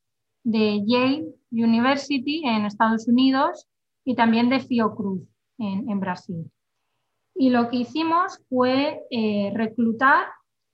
de 0.44 0.80
Yale 0.86 1.26
University 1.50 2.42
en 2.46 2.64
Estados 2.64 3.08
Unidos 3.08 3.68
y 4.04 4.14
también 4.14 4.48
de 4.48 4.60
Fiocruz 4.60 5.22
en, 5.58 5.90
en 5.90 5.98
Brasil. 5.98 6.48
Y 7.34 7.50
lo 7.50 7.68
que 7.68 7.78
hicimos 7.78 8.40
fue 8.48 9.02
eh, 9.10 9.52
reclutar 9.56 10.26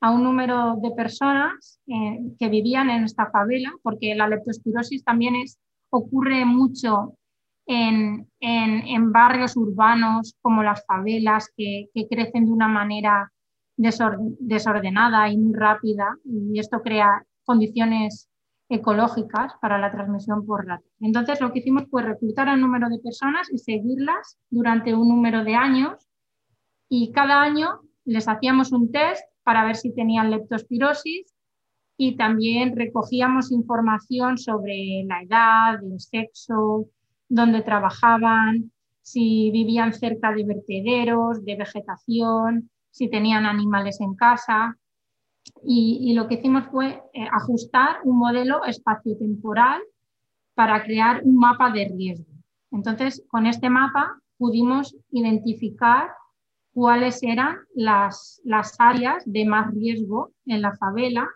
a 0.02 0.10
un 0.10 0.24
número 0.24 0.76
de 0.82 0.90
personas 0.90 1.80
eh, 1.86 2.20
que 2.38 2.48
vivían 2.50 2.90
en 2.90 3.04
esta 3.04 3.30
favela, 3.30 3.72
porque 3.82 4.14
la 4.14 4.28
leptospirosis 4.28 5.04
también 5.04 5.36
es, 5.36 5.58
ocurre 5.90 6.44
mucho 6.44 7.14
en, 7.66 8.28
en, 8.40 9.12
barrios 9.12 9.56
urbanos 9.56 10.36
como 10.40 10.62
las 10.62 10.84
favelas, 10.86 11.50
que, 11.56 11.88
que 11.94 12.06
crecen 12.08 12.46
de 12.46 12.52
una 12.52 12.68
manera 12.68 13.30
desordenada 13.78 15.30
y 15.30 15.38
muy 15.38 15.54
rápida, 15.54 16.16
y 16.24 16.58
esto 16.58 16.82
crea 16.82 17.24
condiciones 17.44 18.28
ecológicas 18.68 19.54
para 19.62 19.78
la 19.78 19.90
transmisión 19.90 20.44
por 20.44 20.66
ratas. 20.66 20.90
Entonces, 21.00 21.40
lo 21.40 21.52
que 21.52 21.60
hicimos 21.60 21.84
fue 21.90 22.02
reclutar 22.02 22.48
al 22.48 22.60
número 22.60 22.88
de 22.90 22.98
personas 22.98 23.50
y 23.50 23.58
seguirlas 23.58 24.38
durante 24.50 24.94
un 24.94 25.08
número 25.08 25.44
de 25.44 25.54
años 25.54 26.06
y 26.88 27.12
cada 27.12 27.40
año 27.40 27.80
les 28.04 28.28
hacíamos 28.28 28.72
un 28.72 28.90
test 28.90 29.22
para 29.42 29.64
ver 29.64 29.76
si 29.76 29.94
tenían 29.94 30.30
leptospirosis 30.30 31.34
y 31.96 32.16
también 32.16 32.76
recogíamos 32.76 33.50
información 33.50 34.38
sobre 34.38 35.04
la 35.06 35.22
edad, 35.22 35.82
el 35.82 35.98
sexo, 35.98 36.86
dónde 37.28 37.62
trabajaban, 37.62 38.70
si 39.02 39.50
vivían 39.50 39.92
cerca 39.92 40.32
de 40.32 40.44
vertederos, 40.44 41.44
de 41.44 41.56
vegetación, 41.56 42.70
si 42.90 43.08
tenían 43.08 43.46
animales 43.46 44.00
en 44.00 44.14
casa 44.14 44.76
y, 45.64 46.12
lo 46.14 46.28
que 46.28 46.34
hicimos 46.34 46.64
fue 46.70 47.02
eh, 47.12 47.26
ajustar 47.32 47.98
un 48.04 48.18
modelo 48.18 48.64
espaciotemporal 48.64 49.80
para 50.54 50.82
crear 50.82 51.22
un 51.24 51.36
mapa 51.36 51.70
de 51.70 51.88
riesgo. 51.88 52.32
Entonces, 52.70 53.24
con 53.28 53.46
este 53.46 53.70
mapa 53.70 54.20
pudimos 54.36 54.96
identificar 55.10 56.10
cuáles 56.72 57.22
eran 57.22 57.56
las, 57.74 58.40
las 58.44 58.76
áreas 58.78 59.22
de 59.26 59.44
más 59.44 59.72
riesgo 59.74 60.32
en 60.46 60.62
la 60.62 60.76
favela. 60.76 61.28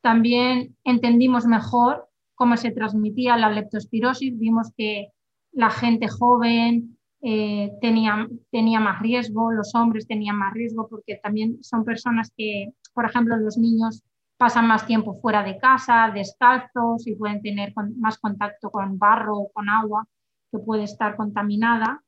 También 0.00 0.76
entendimos 0.84 1.46
mejor 1.46 2.08
cómo 2.34 2.56
se 2.56 2.70
transmitía 2.70 3.36
la 3.36 3.50
leptospirosis. 3.50 4.38
Vimos 4.38 4.72
que 4.76 5.08
la 5.52 5.70
gente 5.70 6.08
joven 6.08 6.98
eh, 7.24 7.72
tenía, 7.80 8.80
más 8.80 9.00
riesgo, 9.00 9.50
los 9.50 9.74
hombres 9.74 10.06
tenían 10.06 10.36
más 10.36 10.52
riesgo 10.52 10.86
porque 10.88 11.18
también 11.22 11.62
son 11.62 11.84
personas 11.84 12.30
que 12.36 12.74
por 12.94 13.04
ejemplo, 13.04 13.36
los 13.36 13.58
niños 13.58 14.02
pasan 14.38 14.66
más 14.66 14.86
tiempo 14.86 15.14
fuera 15.14 15.42
de 15.42 15.58
casa, 15.58 16.10
descalzos 16.14 17.06
y 17.06 17.16
pueden 17.16 17.42
tener 17.42 17.74
más 17.98 18.18
contacto 18.18 18.70
con 18.70 18.98
barro 18.98 19.36
o 19.36 19.52
con 19.52 19.68
agua 19.68 20.06
que 20.50 20.58
puede 20.58 20.84
estar 20.84 21.16
contaminada. 21.16 22.02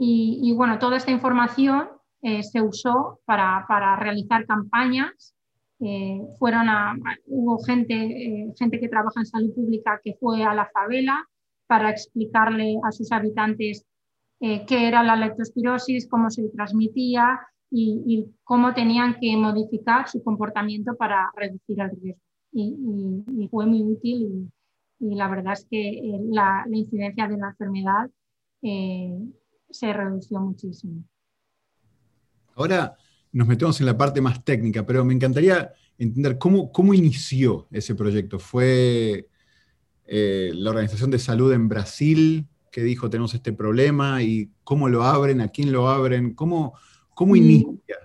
Y, 0.00 0.52
bueno, 0.54 0.78
toda 0.78 0.96
esta 0.96 1.10
información 1.10 1.88
eh, 2.22 2.42
se 2.44 2.62
usó 2.62 3.20
para, 3.24 3.96
realizar 3.96 4.46
campañas. 4.46 5.34
Eh, 5.80 6.20
fueron 6.38 6.66
hubo 7.26 7.58
gente, 7.64 7.94
eh, 7.94 8.52
gente 8.56 8.80
que 8.80 8.88
trabaja 8.88 9.20
en 9.20 9.26
salud 9.26 9.54
pública 9.54 10.00
que 10.02 10.16
fue 10.20 10.42
a 10.42 10.54
la 10.54 10.68
favela 10.70 11.24
para 11.68 11.90
explicarle 11.90 12.76
a 12.84 12.90
sus 12.90 13.10
habitantes 13.12 13.86
qué 14.40 14.88
era 14.88 15.02
la 15.02 15.16
leptospirosis, 15.16 16.08
cómo 16.08 16.30
se 16.30 16.48
transmitía 16.50 17.40
y, 17.70 18.26
cómo 18.44 18.74
tenían 18.74 19.18
que 19.20 19.36
modificar 19.36 20.08
su 20.08 20.22
comportamiento 20.22 20.96
para 20.96 21.30
reducir 21.36 21.80
el 21.80 21.90
riesgo. 22.00 22.22
Y, 22.52 23.48
fue 23.50 23.66
muy 23.66 23.82
útil 23.82 24.50
y, 25.00 25.14
la 25.14 25.28
verdad 25.28 25.52
es 25.52 25.66
que 25.70 25.90
eh, 25.90 26.20
la, 26.30 26.64
incidencia 26.70 27.28
de 27.28 27.36
la 27.36 27.50
enfermedad 27.50 28.10
eh, 28.62 29.16
se 29.70 29.92
redució 29.92 30.40
muchísimo. 30.40 31.04
Ahora 32.54 32.96
nos 33.32 33.46
metemos 33.46 33.78
en 33.80 33.86
la 33.86 33.96
parte 33.96 34.20
más 34.20 34.44
técnica, 34.44 34.84
pero 34.84 35.04
me 35.04 35.14
encantaría 35.14 35.72
entender 35.98 36.38
cómo, 36.38 36.72
cómo 36.72 36.94
inició 36.94 37.68
ese 37.70 37.94
proyecto. 37.94 38.38
¿Fue 38.38 39.28
eh, 40.04 40.50
la 40.54 40.70
Organización 40.70 41.10
de 41.10 41.18
Salud 41.18 41.52
en 41.52 41.68
Brasil 41.68 42.48
que 42.70 42.82
dijo 42.82 43.10
tenemos 43.10 43.34
este 43.34 43.52
problema 43.52 44.22
y 44.22 44.50
cómo 44.64 44.88
lo 44.88 45.02
abren, 45.02 45.40
a 45.40 45.48
quién 45.48 45.72
lo 45.72 45.88
abren? 45.88 46.34
¿Cómo, 46.34 46.74
¿Cómo 47.14 47.36
inicia 47.36 47.96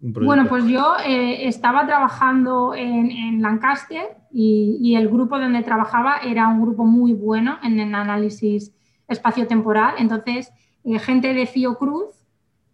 Bueno, 0.00 0.46
pues 0.48 0.66
yo 0.66 0.94
eh, 1.04 1.48
estaba 1.48 1.86
trabajando 1.86 2.74
en, 2.74 3.42
Lancaster 3.42 4.16
y, 4.30 4.94
el 4.96 5.08
grupo 5.08 5.38
donde 5.38 5.62
trabajaba 5.62 6.18
era 6.18 6.48
un 6.48 6.62
grupo 6.62 6.84
muy 6.84 7.12
bueno 7.12 7.58
en 7.62 7.80
el 7.80 7.94
análisis 7.94 8.72
espaciotemporal. 9.08 9.94
Entonces, 9.98 10.52
eh, 10.84 10.98
gente 10.98 11.34
de 11.34 11.46
Fiocruz 11.46 12.14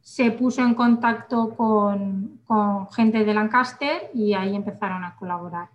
se 0.01 0.31
puso 0.33 0.63
en 0.63 0.75
contacto 0.75 1.51
con, 1.57 2.41
con 2.45 2.91
gente 2.91 3.25
de 3.25 3.35
Lancaster 3.35 4.11
y 4.15 4.35
ahí 4.35 4.55
empezaron 4.55 5.05
a 5.05 5.15
colaborar. 5.17 5.69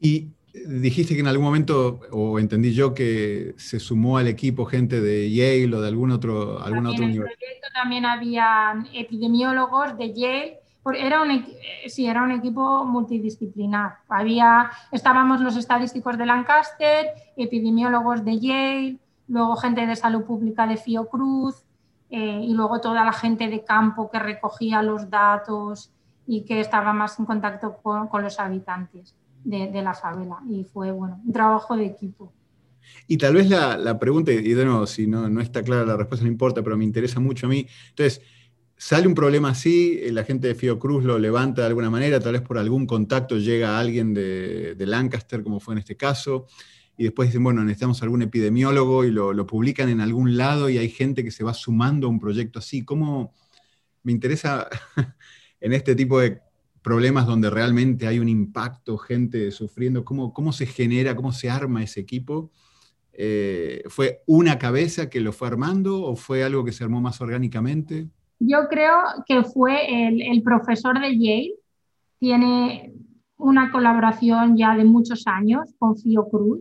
Y 0.00 0.28
dijiste 0.54 1.14
que 1.14 1.20
en 1.20 1.26
algún 1.26 1.46
momento, 1.46 2.00
o 2.12 2.38
entendí 2.38 2.72
yo, 2.72 2.94
que 2.94 3.54
se 3.56 3.80
sumó 3.80 4.18
al 4.18 4.28
equipo 4.28 4.64
gente 4.64 5.00
de 5.00 5.30
Yale 5.30 5.74
o 5.74 5.80
de 5.80 5.88
algún 5.88 6.12
otro, 6.12 6.62
alguna 6.62 6.90
otra 6.90 7.04
universidad. 7.04 7.36
también 7.74 8.06
había 8.06 8.84
epidemiólogos 8.92 9.96
de 9.98 10.12
Yale. 10.12 10.60
Era 10.96 11.22
un, 11.22 11.46
sí, 11.86 12.06
era 12.06 12.22
un 12.22 12.30
equipo 12.30 12.84
multidisciplinar. 12.84 13.96
Había, 14.08 14.70
estábamos 14.92 15.40
los 15.40 15.56
estadísticos 15.56 16.16
de 16.18 16.26
Lancaster, 16.26 17.06
epidemiólogos 17.36 18.24
de 18.24 18.38
Yale, 18.38 18.96
luego 19.28 19.56
gente 19.56 19.86
de 19.86 19.96
salud 19.96 20.24
pública 20.24 20.66
de 20.66 20.76
Fiocruz 20.76 21.64
eh, 22.10 22.40
y 22.42 22.52
luego 22.52 22.80
toda 22.80 23.02
la 23.04 23.12
gente 23.12 23.48
de 23.48 23.64
campo 23.64 24.10
que 24.10 24.18
recogía 24.18 24.82
los 24.82 25.08
datos 25.08 25.90
y 26.26 26.44
que 26.44 26.60
estaba 26.60 26.92
más 26.92 27.18
en 27.18 27.24
contacto 27.24 27.78
con 27.82 28.22
los 28.22 28.38
habitantes 28.38 29.14
de, 29.44 29.82
la 29.82 29.94
favela 29.94 30.38
y 30.48 30.64
fue 30.64 30.90
bueno, 30.90 31.20
un 31.24 31.32
trabajo 31.32 31.76
de 31.76 31.86
equipo. 31.86 32.32
Y 33.06 33.16
tal 33.16 33.34
vez 33.34 33.48
la, 33.48 33.98
pregunta, 33.98 34.32
y 34.32 34.54
de 34.54 34.64
nuevo, 34.64 34.86
si 34.86 35.06
no, 35.06 35.28
no 35.28 35.40
está 35.40 35.62
clara 35.62 35.84
la 35.84 35.96
respuesta, 35.96 36.24
no 36.24 36.30
importa, 36.30 36.62
pero 36.62 36.76
me 36.76 36.84
interesa 36.84 37.20
mucho 37.20 37.46
a 37.46 37.50
mí. 37.50 37.66
Entonces, 37.90 38.22
sale 38.76 39.06
un 39.06 39.14
problema 39.14 39.50
así, 39.50 40.00
la 40.10 40.24
gente 40.24 40.48
de 40.48 40.54
Fiocruz 40.54 41.04
lo 41.04 41.18
levanta 41.18 41.62
de 41.62 41.68
alguna 41.68 41.90
manera, 41.90 42.20
tal 42.20 42.32
vez 42.32 42.42
por 42.42 42.58
algún 42.58 42.86
contacto 42.86 43.38
llega 43.38 43.78
alguien 43.78 44.14
de, 44.14 44.76
Lancaster, 44.78 45.42
como 45.42 45.60
fue 45.60 45.74
en 45.74 45.78
este 45.78 45.96
caso, 45.96 46.46
y 46.96 47.04
después 47.04 47.28
dicen, 47.28 47.42
bueno, 47.42 47.62
necesitamos 47.64 48.02
algún 48.02 48.22
epidemiólogo 48.22 49.04
y 49.04 49.10
lo, 49.10 49.32
lo, 49.32 49.46
publican 49.46 49.88
en 49.88 50.00
algún 50.00 50.36
lado 50.36 50.68
y 50.68 50.78
hay 50.78 50.88
gente 50.88 51.24
que 51.24 51.30
se 51.30 51.42
va 51.42 51.52
sumando 51.52 52.06
a 52.06 52.10
un 52.10 52.20
proyecto 52.20 52.60
así. 52.60 52.84
¿Cómo 52.84 53.34
me 54.04 54.12
interesa 54.12 54.68
en 55.60 55.72
este 55.72 55.96
tipo 55.96 56.20
de 56.20 56.43
problemas 56.84 57.26
donde 57.26 57.48
realmente 57.48 58.06
hay 58.06 58.18
un 58.18 58.28
impacto, 58.28 58.98
gente 58.98 59.50
sufriendo, 59.50 60.04
cómo, 60.04 60.34
cómo 60.34 60.52
se 60.52 60.66
genera, 60.66 61.16
cómo 61.16 61.32
se 61.32 61.48
arma 61.48 61.82
ese 61.82 62.00
equipo. 62.00 62.50
Eh, 63.14 63.82
¿Fue 63.88 64.20
una 64.26 64.58
cabeza 64.58 65.08
que 65.08 65.20
lo 65.20 65.32
fue 65.32 65.48
armando 65.48 66.02
o 66.02 66.14
fue 66.14 66.44
algo 66.44 66.62
que 66.62 66.72
se 66.72 66.84
armó 66.84 67.00
más 67.00 67.22
orgánicamente? 67.22 68.08
Yo 68.38 68.68
creo 68.68 68.98
que 69.26 69.44
fue 69.44 70.08
el, 70.08 70.42
profesor 70.42 71.00
de 71.00 71.18
Yale, 71.18 71.54
tiene 72.18 72.92
una 73.38 73.72
colaboración 73.72 74.54
ya 74.54 74.76
de 74.76 74.84
muchos 74.84 75.26
años 75.26 75.74
con 75.78 75.96
Fiocruz 75.96 76.60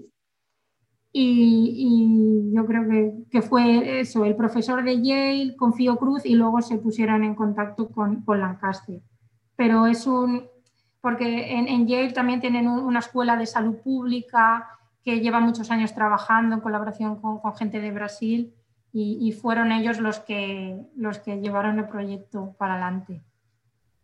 y, 1.11 2.49
y 2.49 2.55
yo 2.55 2.65
creo 2.65 2.87
que, 2.87 3.13
que, 3.29 3.41
fue 3.41 3.99
eso, 3.99 4.23
el 4.23 4.37
profesor 4.37 4.85
de 4.85 5.01
Yale 5.01 5.55
con 5.57 5.73
Fiocruz 5.73 6.25
y 6.25 6.35
luego 6.35 6.61
se 6.61 6.77
pusieron 6.77 7.25
en 7.25 7.35
contacto 7.35 7.89
con, 7.89 8.23
con 8.23 8.39
Lancaster 8.39 9.01
pero 9.55 9.87
es 9.87 10.07
un, 10.07 10.47
porque 11.01 11.51
en, 11.51 11.87
Yale 11.87 12.13
también 12.13 12.39
tienen 12.39 12.67
una 12.67 12.99
escuela 12.99 13.35
de 13.35 13.45
salud 13.45 13.75
pública 13.83 14.69
que 15.03 15.19
lleva 15.19 15.39
muchos 15.39 15.69
años 15.69 15.93
trabajando 15.93 16.55
en 16.55 16.61
colaboración 16.61 17.19
con, 17.19 17.41
gente 17.55 17.81
de 17.81 17.91
Brasil 17.91 18.53
y, 18.93 19.31
fueron 19.31 19.71
ellos 19.71 19.99
los 19.99 20.19
que, 20.19 20.79
los 20.95 21.17
que 21.19 21.41
llevaron 21.41 21.79
el 21.79 21.87
proyecto 21.87 22.55
para 22.57 22.75
adelante. 22.75 23.21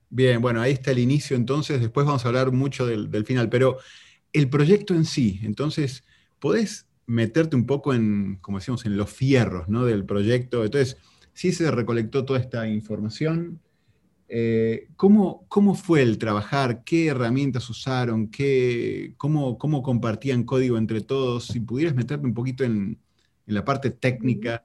Bien, 0.10 0.42
bueno, 0.42 0.62
ahí 0.62 0.74
está 0.74 0.92
el 0.92 1.00
inicio 1.00 1.38
entonces, 1.38 1.80
después 1.80 2.06
vamos 2.06 2.26
a 2.26 2.28
hablar 2.28 2.52
mucho 2.52 2.86
del, 2.88 3.26
final, 3.26 3.48
pero 3.50 3.78
el 4.34 4.50
proyecto 4.50 4.94
en 4.96 5.06
sí, 5.06 5.40
entonces, 5.44 6.04
¿podés 6.40 6.88
meterte 7.06 7.56
un 7.56 7.66
poco 7.66 7.94
en, 7.94 8.40
como 8.42 8.58
decíamos, 8.58 8.86
en 8.86 8.98
los 8.98 9.10
fierros 9.10 9.70
¿no? 9.70 9.86
del 9.86 10.06
proyecto? 10.06 10.66
Entonces, 10.66 10.98
sí 11.34 11.54
se 11.54 11.72
recolectó 11.72 12.26
toda 12.26 12.40
esta 12.40 12.68
información, 12.68 13.62
eh, 14.32 14.90
¿cómo, 14.96 15.46
¿cómo, 15.48 15.74
fue 15.74 16.04
el 16.04 16.20
trabajar? 16.20 16.84
¿Qué 16.84 17.08
herramientas 17.08 17.68
usaron? 17.68 18.30
¿Qué, 18.30 19.16
cómo, 19.18 19.58
cómo, 19.58 19.82
compartían 19.82 20.44
código 20.44 20.78
entre 20.78 21.02
todos? 21.02 21.48
Si 21.48 21.60
pudieras 21.60 21.96
meterte 21.96 22.28
un 22.28 22.36
poquito 22.36 22.64
en, 22.64 23.00
en 23.48 23.56
la 23.56 23.66
parte 23.66 23.90
técnica. 23.90 24.64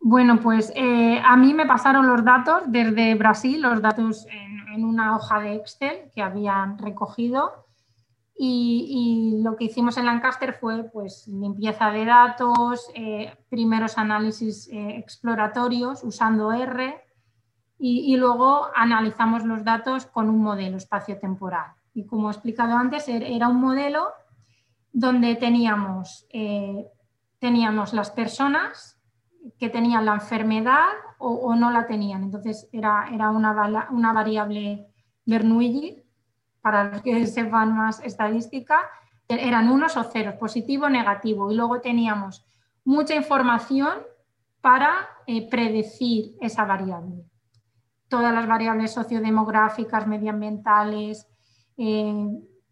Bueno, 0.00 0.40
pues 0.40 0.72
eh, 0.74 1.20
a 1.22 1.36
mí 1.36 1.52
me 1.52 1.66
pasaron 1.66 2.06
los 2.06 2.24
datos 2.24 2.62
desde 2.66 3.14
Brasil, 3.16 3.60
los 3.60 3.82
datos 3.82 4.26
en, 4.30 4.74
en 4.74 4.84
una 4.84 5.14
hoja 5.16 5.40
de 5.40 5.56
Excel 5.56 6.10
que 6.14 6.22
habían 6.22 6.78
recogido. 6.78 7.66
Y, 8.36 9.36
y, 9.38 9.42
lo 9.42 9.56
que 9.56 9.66
hicimos 9.66 9.96
en 9.96 10.06
Lancaster 10.06 10.54
fue 10.54 10.84
pues, 10.84 11.28
limpieza 11.28 11.90
de 11.90 12.04
datos, 12.04 12.88
eh, 12.94 13.32
primeros 13.48 13.96
análisis 13.96 14.68
exploratorios 14.72 16.02
usando 16.02 16.50
R, 16.50 17.03
y, 17.78 18.16
luego 18.16 18.68
analizamos 18.74 19.44
los 19.44 19.64
datos 19.64 20.06
con 20.06 20.28
un 20.28 20.42
modelo 20.42 20.76
espaciotemporal. 20.76 21.72
Y 21.92 22.06
como 22.06 22.28
he 22.28 22.32
explicado 22.32 22.76
antes, 22.76 23.08
er, 23.08 23.22
era 23.22 23.48
un 23.48 23.60
modelo 23.60 24.12
donde 24.92 25.34
teníamos, 25.36 26.26
eh, 26.30 26.86
teníamos 27.38 27.92
las 27.92 28.10
personas 28.10 28.98
que 29.58 29.68
tenían 29.68 30.06
la 30.06 30.14
enfermedad 30.14 30.86
o, 31.18 31.54
no 31.56 31.70
la 31.70 31.86
tenían. 31.86 32.22
Entonces 32.22 32.68
era, 32.72 33.08
era 33.12 33.30
una, 33.30 33.88
una 33.90 34.12
variable 34.12 34.86
Bernoulli, 35.26 36.02
para 36.62 36.84
los 36.84 37.02
que 37.02 37.26
sepan 37.26 37.76
más 37.76 38.00
estadística, 38.00 38.78
eran 39.28 39.68
unos 39.68 39.96
o 39.96 40.04
ceros, 40.04 40.34
positivo 40.36 40.86
o 40.86 40.90
negativo. 40.90 41.50
Y 41.50 41.56
luego 41.56 41.80
teníamos 41.80 42.46
mucha 42.84 43.14
información 43.14 43.98
para 44.60 45.08
eh, 45.26 45.48
predecir 45.50 46.36
esa 46.40 46.64
variable 46.64 47.24
todas 48.14 48.32
las 48.32 48.46
variables 48.46 48.92
sociodemográficas, 48.92 50.06
medioambientales, 50.06 51.26
eh, 51.76 52.28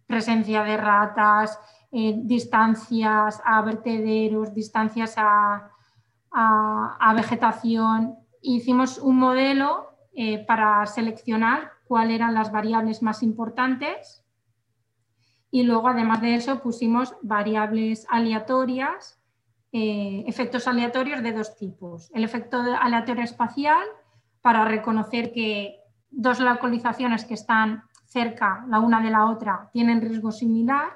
presencia 0.06 0.62
de 0.62 0.76
ratas, 0.76 1.58
eh, 1.90 2.14
distancias 2.16 3.42
a 3.44 3.60
vertederos, 3.62 4.54
distancias 4.54 5.16
a, 5.16 5.68
vegetación. 7.16 8.14
Hicimos 8.40 8.98
un 8.98 9.16
modelo 9.18 9.88
eh, 10.14 10.46
para 10.46 10.86
seleccionar 10.86 11.72
cuáles 11.88 12.14
eran 12.14 12.34
las 12.34 12.52
variables 12.52 13.02
más 13.02 13.24
importantes 13.24 14.24
y 15.50 15.64
luego, 15.64 15.88
además 15.88 16.20
de 16.20 16.36
eso, 16.36 16.60
pusimos 16.60 17.16
variables 17.20 18.06
aleatorias, 18.08 19.18
efectos 19.72 20.68
aleatorios 20.68 21.20
de 21.22 21.32
dos 21.32 21.56
tipos. 21.56 22.10
El 22.14 22.22
efecto 22.22 22.58
aleatorio 22.58 23.24
espacial, 23.24 23.84
para 24.42 24.64
reconocer 24.64 25.32
que 25.32 25.78
dos 26.10 26.40
localizaciones 26.40 27.24
que 27.24 27.34
están 27.34 27.84
cerca 28.04 28.66
la 28.68 28.80
una 28.80 29.00
de 29.00 29.10
la 29.10 29.26
otra 29.26 29.70
tienen 29.72 30.02
riesgo 30.02 30.30
similar 30.30 30.90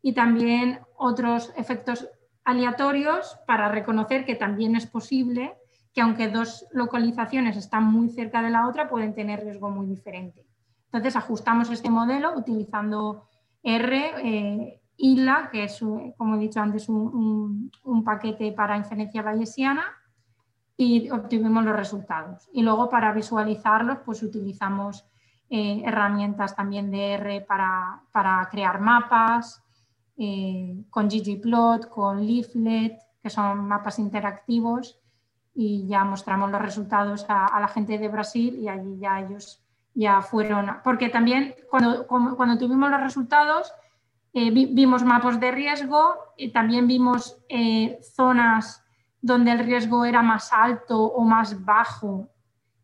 y 0.00 0.12
también 0.12 0.80
otros 0.96 1.52
efectos 1.56 2.08
aleatorios 2.44 3.38
para 3.46 3.68
reconocer 3.68 4.24
que 4.24 4.36
también 4.36 4.76
es 4.76 4.86
posible 4.86 5.54
que 5.92 6.02
aunque 6.02 6.28
dos 6.28 6.66
localizaciones 6.72 7.56
están 7.56 7.84
muy 7.84 8.10
cerca 8.10 8.42
de 8.42 8.50
la 8.50 8.68
otra 8.68 8.88
pueden 8.88 9.14
tener 9.14 9.40
riesgo 9.40 9.70
muy 9.70 9.86
diferente. 9.86 10.44
Entonces 10.86 11.16
ajustamos 11.16 11.70
este 11.70 11.88
modelo 11.90 12.36
utilizando 12.36 13.28
R, 13.62 14.12
eh, 14.22 14.80
ILA, 14.96 15.48
que 15.50 15.64
es, 15.64 15.80
como 16.16 16.36
he 16.36 16.38
dicho 16.38 16.60
antes, 16.60 16.88
un, 16.88 17.70
un 17.82 18.04
paquete 18.04 18.52
para 18.52 18.76
inferencia 18.76 19.22
bayesiana, 19.22 19.84
y 20.76 21.10
obtuvimos 21.10 21.64
los 21.64 21.76
resultados. 21.76 22.48
Y 22.52 22.62
luego 22.62 22.88
para 22.88 23.12
visualizarlos, 23.12 23.98
pues 24.04 24.22
utilizamos 24.22 25.04
eh, 25.50 25.82
herramientas 25.84 26.56
también 26.56 26.90
de 26.90 27.12
R 27.12 27.40
para, 27.42 28.02
para 28.12 28.48
crear 28.50 28.80
mapas, 28.80 29.62
eh, 30.16 30.84
con 30.90 31.08
ggplot, 31.08 31.88
con 31.88 32.26
leaflet, 32.26 32.98
que 33.22 33.30
son 33.30 33.66
mapas 33.66 33.98
interactivos, 33.98 34.98
y 35.54 35.86
ya 35.86 36.04
mostramos 36.04 36.50
los 36.50 36.60
resultados 36.60 37.24
a, 37.28 37.60
la 37.60 37.68
gente 37.68 37.98
de 37.98 38.08
Brasil 38.08 38.58
y 38.58 38.68
allí 38.68 38.98
ya 38.98 39.20
ellos 39.20 39.62
ya 39.94 40.20
fueron, 40.22 40.78
porque 40.82 41.08
también 41.08 41.54
cuando, 41.70 42.08
cuando 42.08 42.58
tuvimos 42.58 42.90
los 42.90 43.00
resultados 43.00 43.72
eh, 44.32 44.50
vimos 44.50 45.04
mapas 45.04 45.38
de 45.38 45.52
riesgo 45.52 46.16
y 46.36 46.50
también 46.50 46.88
vimos 46.88 47.38
zonas 48.16 48.83
donde 49.24 49.52
el 49.52 49.60
riesgo 49.60 50.04
era 50.04 50.20
más 50.20 50.52
alto 50.52 51.02
o 51.02 51.24
más 51.24 51.64
bajo 51.64 52.28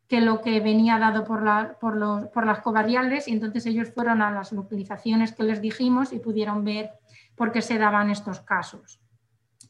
que 0.09 0.22
lo 0.22 0.40
que 0.40 0.61
venía 0.61 0.98
dado 0.98 1.22
por, 1.22 1.44
por, 1.79 2.46
las 2.46 2.61
covariables 2.61 3.29
y 3.29 3.33
entonces 3.33 3.66
ellos 3.66 3.90
fueron 3.92 4.22
a 4.22 4.31
las 4.31 4.50
localizaciones 4.50 5.33
que 5.33 5.42
les 5.42 5.61
dijimos 5.61 6.14
y 6.14 6.18
pudieron 6.18 6.64
ver 6.64 6.92
por 7.37 7.53
qué 7.53 7.61
se 7.61 7.76
daban 7.76 8.09
estos 8.09 8.40
casos. 8.40 9.03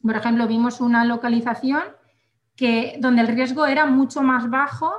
Por 0.01 0.15
ejemplo, 0.15 0.47
vimos 0.47 0.79
una 0.79 1.03
localización 1.03 1.83
que, 2.55 2.95
donde 3.01 3.23
el 3.23 3.27
riesgo 3.27 3.65
era 3.65 3.85
mucho 3.85 4.21
más 4.21 4.49
bajo 4.49 4.93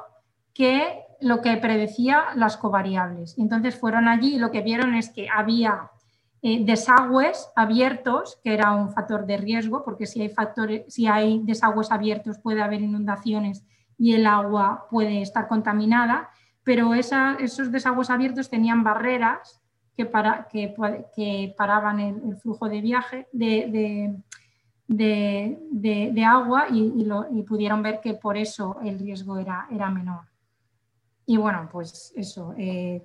que 0.53 1.01
lo 1.23 1.41
que 1.41 1.57
predecía 1.57 2.35
las 2.35 2.59
covariables. 2.59 3.39
entonces 3.39 3.81
fueron 3.81 4.09
allí 4.09 4.35
y 4.35 4.39
lo 4.39 4.51
que 4.51 4.61
vieron 4.61 4.95
es 4.95 5.09
que 5.09 5.27
había 5.31 5.91
eh, 6.44 6.64
desagües 6.64 7.50
abiertos, 7.55 8.40
que 8.42 8.52
era 8.52 8.72
un 8.72 8.90
factor 8.90 9.26
de 9.26 9.37
riesgo, 9.37 9.85
porque 9.85 10.07
si 10.07 10.22
hay, 10.22 10.28
factores, 10.28 10.92
si 10.92 11.07
hay 11.07 11.40
desagües 11.44 11.92
abiertos 11.92 12.38
puede 12.38 12.61
haber 12.61 12.83
inundaciones 12.83 13.64
y 13.96 14.14
el 14.14 14.26
agua 14.26 14.88
puede 14.90 15.22
estar 15.22 15.46
contaminada, 15.46 16.31
pero 16.64 16.94
esos 16.94 17.70
desagües 17.70 18.11
abiertos 18.11 18.50
tenían 18.50 18.83
barreras 18.83 19.62
que, 19.96 20.05
para, 20.05 20.48
que, 20.48 21.55
paraban 21.57 22.00
el, 22.00 22.37
flujo 22.37 22.68
de 22.68 22.81
viaje 22.81 23.28
de, 23.33 24.16
de, 24.88 26.24
agua 26.24 26.66
y, 26.70 27.07
y, 27.31 27.42
pudieron 27.42 27.83
ver 27.83 28.00
que 28.00 28.14
por 28.14 28.37
eso 28.37 28.78
el 28.83 28.98
riesgo 28.98 29.38
era, 29.38 29.68
era 29.70 29.90
menor. 29.90 30.24
Y 31.26 31.37
bueno, 31.37 31.68
pues 31.70 32.12
eso, 32.16 32.55
eh, 32.59 33.02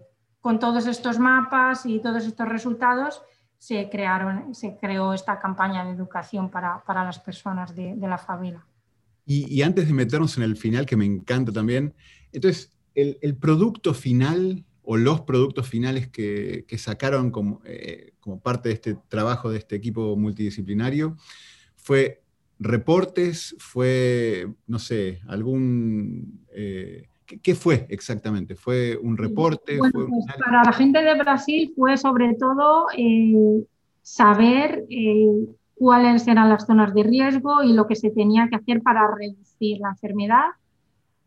con 0.48 0.60
todos 0.60 0.88
estos 0.88 1.20
mapas 1.20 1.86
y 1.86 2.00
todos 2.00 2.26
estos 2.26 2.48
resultados 2.48 3.22
se, 3.58 3.90
crearon, 3.90 4.56
se 4.56 4.78
creó 4.78 5.14
esta 5.14 5.40
campaña 5.40 5.84
de 5.84 5.92
educación 5.92 6.50
para, 6.50 6.86
para 6.86 7.04
las 7.04 7.20
personas 7.20 7.76
de, 7.76 7.98
la 7.98 8.18
favela. 8.18 8.66
Y, 9.26 9.54
y, 9.54 9.62
antes 9.62 9.88
de 9.88 9.94
meternos 9.94 10.38
en 10.38 10.44
el 10.44 10.56
final, 10.56 10.86
que 10.86 10.96
me 10.96 11.04
encanta 11.04 11.52
también, 11.52 11.94
entonces, 12.32 12.72
el, 12.96 13.18
el 13.22 13.36
producto 13.36 13.94
final 13.94 14.64
o 14.84 14.96
los 14.96 15.20
productos 15.20 15.68
finales 15.68 16.08
que, 16.08 16.64
que 16.66 16.78
sacaron 16.78 17.30
como, 17.30 17.60
eh, 17.66 18.14
como, 18.22 18.40
parte 18.40 18.70
de 18.70 18.76
este 18.76 18.98
trabajo 19.10 19.50
de 19.50 19.58
este 19.58 19.76
equipo 19.76 20.16
multidisciplinario 20.16 21.18
fue 21.76 22.24
reportes, 22.58 23.54
fue, 23.60 24.48
no 24.66 24.80
sé, 24.80 25.20
algún... 25.28 26.46
Eh, 26.54 27.10
¿Qué, 27.28 27.56
fue 27.56 27.86
exactamente? 27.90 28.56
¿Fue 28.56 28.98
un 28.98 29.18
reporte? 29.18 29.78
Pues 29.78 29.92
para 30.40 30.63
la 30.63 30.72
gente 30.72 31.04
de 31.04 31.13
Brasil 31.16 31.74
fue 31.76 31.98
sobre 31.98 32.36
todo 32.36 32.88
eh, 32.98 33.66
saber 34.02 34.86
eh, 34.90 35.46
cuáles 35.76 36.26
eran 36.28 36.48
las 36.48 36.66
zonas 36.66 36.94
de 36.94 37.04
riesgo 37.04 37.63
y 37.63 37.74
lo 37.74 37.86
que 37.86 37.96
se 37.96 38.12
tenía 38.12 38.48
que 38.50 38.56
hacer 38.56 38.82
para 38.82 39.13
reducir 39.13 39.80
la 39.80 39.90
enfermedad. 39.90 40.46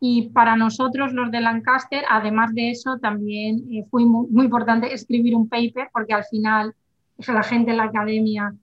Y 0.01 0.31
para 0.31 0.57
nosotros, 0.57 1.13
los 1.13 1.31
de 1.31 1.43
Lancaster, 1.43 2.03
además 2.09 2.55
de 2.55 2.71
eso, 2.71 2.99
también 2.99 3.67
eh, 3.71 3.85
fue 3.91 4.07
muy, 4.07 4.27
muy, 4.29 4.47
importante 4.47 4.95
escribir 4.95 5.35
un 5.35 5.51
paper, 5.51 5.91
porque 5.93 6.15
al 6.15 6.25
final 6.25 6.75
la 7.19 7.43
gente 7.43 7.73
en 7.73 7.77
la 7.77 7.85
academia 7.85 8.55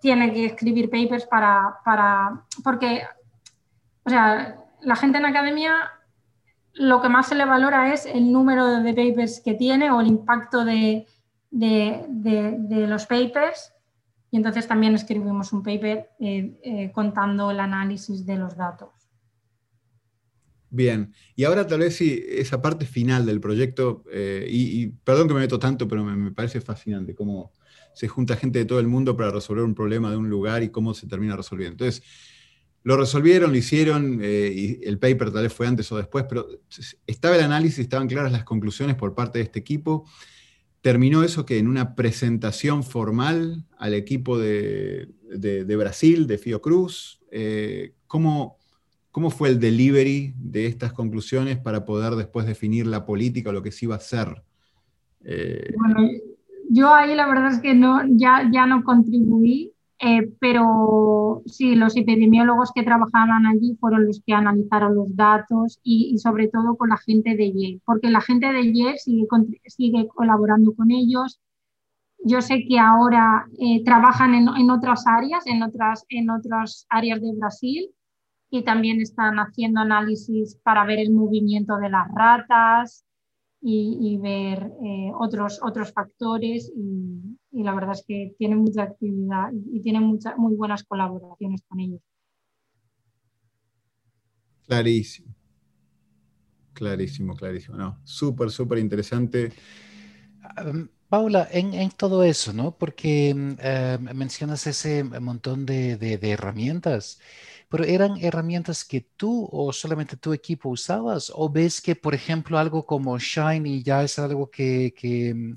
tiene 0.00 0.32
que 0.32 0.46
escribir 0.46 0.88
papers 0.88 1.26
para, 1.26 1.76
para 1.84 2.42
porque, 2.64 3.02
o 4.04 4.08
sea, 4.08 4.65
la 4.86 4.94
gente 4.94 5.18
en 5.18 5.26
academia 5.26 5.90
lo 6.74 7.02
que 7.02 7.08
más 7.08 7.28
se 7.28 7.34
le 7.34 7.44
valora 7.44 7.92
es 7.92 8.06
el 8.06 8.30
número 8.30 8.80
de 8.80 8.94
papers 8.94 9.40
que 9.44 9.54
tiene 9.54 9.90
o 9.90 10.00
el 10.00 10.06
impacto 10.06 10.64
de, 10.64 11.06
los 11.50 13.06
papers. 13.06 13.72
Y 14.30 14.36
entonces 14.36 14.68
también 14.68 14.94
escribimos 14.94 15.52
un 15.52 15.64
paper 15.64 16.10
eh, 16.20 16.56
eh, 16.62 16.92
contando 16.92 17.50
el 17.50 17.58
análisis 17.58 18.24
de 18.24 18.36
los 18.36 18.56
datos. 18.56 18.90
Bien, 20.70 21.12
y 21.34 21.44
ahora 21.44 21.66
tal 21.66 21.80
vez 21.80 21.96
sí, 21.96 22.22
esa 22.28 22.62
parte 22.62 22.86
final 22.86 23.26
del 23.26 23.40
proyecto, 23.40 24.04
eh, 24.12 24.46
y, 24.48 24.88
perdón 24.88 25.26
que 25.26 25.34
me 25.34 25.40
meto 25.40 25.58
tanto, 25.58 25.88
pero 25.88 26.04
me, 26.04 26.14
me, 26.14 26.30
parece 26.30 26.60
fascinante 26.60 27.14
cómo 27.14 27.54
se 27.94 28.06
junta 28.06 28.36
gente 28.36 28.60
de 28.60 28.66
todo 28.66 28.78
el 28.78 28.86
mundo 28.86 29.16
para 29.16 29.30
resolver 29.30 29.64
un 29.64 29.74
problema 29.74 30.10
de 30.10 30.16
un 30.16 30.28
lugar 30.28 30.62
y 30.62 30.68
cómo 30.68 30.94
se 30.94 31.08
termina 31.08 31.34
resolviendo. 31.34 31.72
Entonces, 31.72 32.02
lo 32.86 32.96
resolvieron, 32.96 33.50
lo 33.50 33.56
hicieron, 33.56 34.20
eh, 34.22 34.52
y 34.54 34.86
el 34.86 35.00
paper 35.00 35.32
tal 35.32 35.42
vez 35.42 35.52
fue 35.52 35.66
antes 35.66 35.90
o 35.90 35.96
después, 35.96 36.24
pero 36.28 36.46
estaba 37.04 37.34
el 37.34 37.42
análisis, 37.42 37.80
estaban 37.80 38.06
claras 38.06 38.30
las 38.30 38.44
conclusiones 38.44 38.94
por 38.94 39.12
parte 39.12 39.40
de 39.40 39.44
este 39.44 39.58
equipo. 39.58 40.04
Terminó 40.82 41.24
eso 41.24 41.44
que 41.44 41.58
en 41.58 41.66
una 41.66 41.96
presentación 41.96 42.84
formal 42.84 43.64
al 43.76 43.92
equipo 43.92 44.38
de, 44.38 45.08
Brasil, 45.76 46.28
de 46.28 46.38
Fiocruz, 46.38 47.20
eh, 47.32 47.94
¿cómo, 48.06 48.56
¿cómo 49.10 49.30
fue 49.30 49.48
el 49.48 49.58
delivery 49.58 50.34
de 50.38 50.66
estas 50.66 50.92
conclusiones 50.92 51.58
para 51.58 51.84
poder 51.84 52.14
después 52.14 52.46
definir 52.46 52.86
la 52.86 53.04
política 53.04 53.50
o 53.50 53.52
lo 53.52 53.64
que 53.64 53.72
se 53.72 53.86
iba 53.86 53.96
a 53.96 53.98
hacer? 53.98 54.44
Eh, 55.24 55.74
bueno, 55.76 56.08
yo 56.70 56.94
ahí 56.94 57.16
la 57.16 57.26
verdad 57.26 57.52
es 57.52 57.60
que 57.60 57.74
no, 57.74 58.02
ya, 58.10 58.48
ya 58.52 58.64
no 58.64 58.84
contribuí, 58.84 59.72
eh, 59.98 60.30
pero 60.40 61.42
sí, 61.46 61.74
los 61.74 61.96
epidemiólogos 61.96 62.70
que 62.74 62.82
trabajaban 62.82 63.46
allí 63.46 63.76
fueron 63.80 64.06
los 64.06 64.22
que 64.26 64.34
analizaron 64.34 64.94
los 64.94 65.16
datos 65.16 65.80
y, 65.82 66.18
sobre 66.18 66.48
todo 66.48 66.76
con 66.76 66.90
la 66.90 66.98
gente 66.98 67.34
de 67.34 67.52
Yale, 67.52 67.80
porque 67.84 68.10
la 68.10 68.20
gente 68.20 68.52
de 68.52 68.72
Yale 68.72 68.98
sigue, 68.98 69.26
sigue 69.66 70.08
colaborando 70.08 70.74
con 70.74 70.90
ellos. 70.90 71.40
Yo 72.24 72.40
sé 72.42 72.64
que 72.68 72.78
ahora 72.78 73.46
eh, 73.58 73.84
trabajan 73.84 74.34
en, 74.34 74.48
en, 74.48 74.70
otras 74.70 75.06
áreas, 75.06 75.46
en 75.46 75.62
otras, 75.62 76.04
en 76.08 76.30
otras 76.30 76.86
áreas 76.90 77.20
de 77.22 77.32
Brasil 77.34 77.90
y 78.50 78.64
también 78.64 79.00
están 79.00 79.36
haciendo 79.38 79.80
análisis 79.80 80.56
para 80.62 80.84
ver 80.84 80.98
el 80.98 81.12
movimiento 81.12 81.76
de 81.78 81.90
las 81.90 82.08
ratas, 82.14 83.06
y, 83.68 84.18
ver 84.18 84.72
eh, 84.84 85.10
otros, 85.18 85.60
otros 85.62 85.92
factores 85.92 86.72
y, 86.76 87.36
la 87.62 87.74
verdad 87.74 87.92
es 87.92 88.04
que 88.06 88.34
tienen 88.38 88.58
mucha 88.58 88.82
actividad 88.82 89.50
y, 89.72 89.80
tienen 89.80 90.02
muchas 90.02 90.36
muy 90.36 90.54
buenas 90.54 90.84
colaboraciones 90.84 91.62
con 91.68 91.80
ellos. 91.80 92.00
Clarísimo. 94.66 95.34
Clarísimo, 96.72 97.34
clarísimo. 97.34 97.76
No, 97.76 97.98
súper, 98.04 98.50
súper 98.50 98.78
interesante. 98.78 99.52
Paula, 101.08 101.48
en, 101.50 101.90
todo 101.90 102.24
eso, 102.24 102.52
¿no? 102.52 102.76
Porque 102.76 103.34
eh, 103.60 103.98
mencionas 104.14 104.66
ese 104.66 105.04
montón 105.04 105.64
de, 105.64 105.96
de, 105.96 106.18
de 106.18 106.30
herramientas 106.30 107.20
pero 107.68 107.84
eran 107.84 108.16
herramientas 108.18 108.84
que 108.84 109.00
tú 109.16 109.48
o 109.50 109.72
solamente 109.72 110.16
tu 110.16 110.32
equipo 110.32 110.68
usabas 110.70 111.32
o 111.34 111.50
ves 111.50 111.80
que, 111.80 111.96
por 111.96 112.14
ejemplo, 112.14 112.58
algo 112.58 112.86
como 112.86 113.18
Shiny 113.18 113.82
ya 113.82 114.02
es 114.04 114.18
algo 114.18 114.50
que, 114.50 114.94
que 114.96 115.56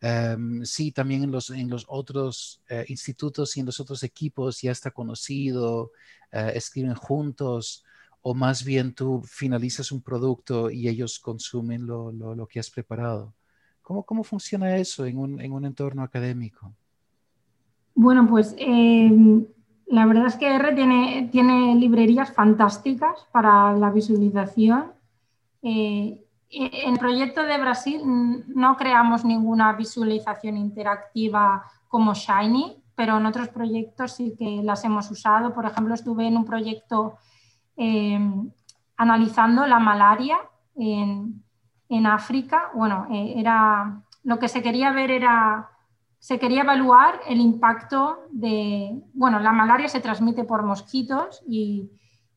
em, 0.00 0.64
sí, 0.64 0.92
también 0.92 1.24
en 1.24 1.30
los, 1.30 1.50
en 1.50 1.68
los 1.70 1.84
otros 1.88 2.62
eh, 2.68 2.84
institutos 2.88 3.56
y 3.56 3.60
en 3.60 3.66
los 3.66 3.80
otros 3.80 4.02
equipos 4.02 4.60
ya 4.60 4.72
está 4.72 4.90
conocido, 4.90 5.92
eh, 6.32 6.52
escriben 6.54 6.94
juntos, 6.94 7.84
o 8.22 8.34
más 8.34 8.64
bien 8.64 8.92
tú 8.92 9.22
finalizas 9.24 9.92
un 9.92 10.02
producto 10.02 10.70
y 10.70 10.88
ellos 10.88 11.18
consumen 11.18 11.86
lo, 11.86 12.10
lo, 12.12 12.34
lo 12.34 12.46
que 12.46 12.58
has 12.58 12.70
preparado. 12.70 13.32
¿Cómo, 13.82 14.02
¿Cómo, 14.02 14.24
funciona 14.24 14.76
eso 14.76 15.06
en 15.06 15.16
un, 15.16 15.40
en 15.40 15.52
un 15.52 15.64
entorno 15.64 16.02
académico? 16.02 16.72
Bueno, 17.94 18.26
pues 18.28 18.56
eh, 18.58 19.46
la 19.86 20.06
verdad 20.06 20.26
es 20.26 20.34
que 20.34 20.52
R 20.52 20.74
tiene, 20.74 21.28
tiene 21.30 21.76
librerías 21.76 22.32
fantásticas 22.32 23.26
para 23.30 23.72
la 23.76 23.90
visualización. 23.90 24.86
Eh, 25.62 26.25
en 26.50 26.92
el 26.92 26.98
proyecto 26.98 27.42
de 27.42 27.58
Brasil 27.58 28.00
no 28.04 28.76
creamos 28.76 29.24
ninguna 29.24 29.72
visualización 29.72 30.56
interactiva 30.56 31.64
como 31.88 32.14
Shiny, 32.14 32.82
pero 32.94 33.18
en 33.18 33.26
otros 33.26 33.48
proyectos 33.48 34.12
sí 34.12 34.34
que 34.38 34.62
las 34.62 34.84
hemos 34.84 35.10
usado. 35.10 35.52
Por 35.52 35.66
ejemplo, 35.66 35.94
estuve 35.94 36.26
en 36.26 36.36
un 36.36 36.44
proyecto 36.44 37.18
eh, 37.76 38.18
analizando 38.96 39.66
la 39.66 39.78
malaria 39.78 40.38
en, 40.76 41.42
África. 42.06 42.70
Bueno, 42.74 43.06
eh, 43.10 43.34
era, 43.36 44.02
lo 44.24 44.38
que 44.38 44.48
se 44.48 44.62
quería 44.62 44.92
ver 44.92 45.10
era 45.10 45.70
se 46.18 46.40
quería 46.40 46.62
evaluar 46.62 47.20
el 47.28 47.40
impacto 47.40 48.24
de, 48.30 49.00
bueno, 49.12 49.38
la 49.38 49.52
malaria 49.52 49.88
se 49.88 50.00
transmite 50.00 50.42
por 50.42 50.64
mosquitos 50.64 51.42
y, 51.46 51.90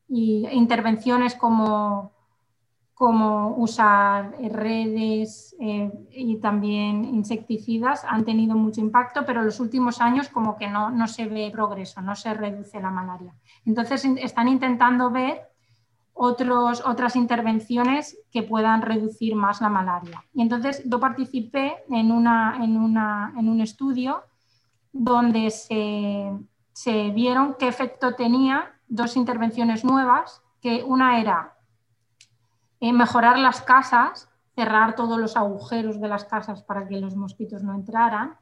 intervenciones 0.08 1.34
como, 1.34 2.12
como, 3.00 3.54
usar 3.56 4.36
redes 4.38 5.56
eh, 5.58 5.90
y 6.10 6.36
también 6.36 7.06
insecticidas 7.06 8.04
han 8.04 8.26
tenido 8.26 8.54
mucho 8.54 8.82
impacto, 8.82 9.24
pero 9.24 9.40
en 9.40 9.46
los 9.46 9.58
últimos 9.58 10.02
años 10.02 10.28
como 10.28 10.58
que 10.58 10.68
no, 10.68 10.90
no 10.90 11.08
se 11.08 11.24
ve 11.24 11.50
progreso, 11.50 12.02
no 12.02 12.14
se 12.14 12.34
reduce 12.34 12.78
la 12.78 12.90
malaria. 12.90 13.32
Entonces 13.64 14.04
están 14.04 14.48
intentando 14.48 15.10
ver 15.10 15.48
otros, 16.12 16.82
otras 16.84 17.16
intervenciones 17.16 18.18
que 18.30 18.42
puedan 18.42 18.82
reducir 18.82 19.34
más 19.34 19.62
la 19.62 19.70
malaria. 19.70 20.22
Y 20.34 20.42
entonces 20.42 20.82
yo 20.84 21.00
participé 21.00 21.76
en, 21.88 22.12
una, 22.12 22.58
en, 22.62 22.76
una, 22.76 23.32
en 23.38 23.48
un 23.48 23.62
estudio 23.62 24.24
donde 24.92 25.50
se, 25.50 26.30
se, 26.74 27.08
vieron 27.12 27.56
qué 27.58 27.66
efecto 27.66 28.14
tenía 28.14 28.72
dos 28.88 29.16
intervenciones 29.16 29.86
nuevas, 29.86 30.42
que 30.60 30.84
una 30.84 31.18
era 31.18 31.54
eh, 32.80 32.92
mejorar 32.92 33.38
las 33.38 33.62
casas, 33.62 34.28
cerrar 34.54 34.94
todos 34.94 35.18
los 35.18 35.36
agujeros 35.36 36.00
de 36.00 36.08
las 36.08 36.24
casas 36.24 36.62
para 36.62 36.88
que 36.88 37.00
los 37.00 37.16
mosquitos 37.16 37.62
no 37.62 37.74
entraran, 37.74 38.36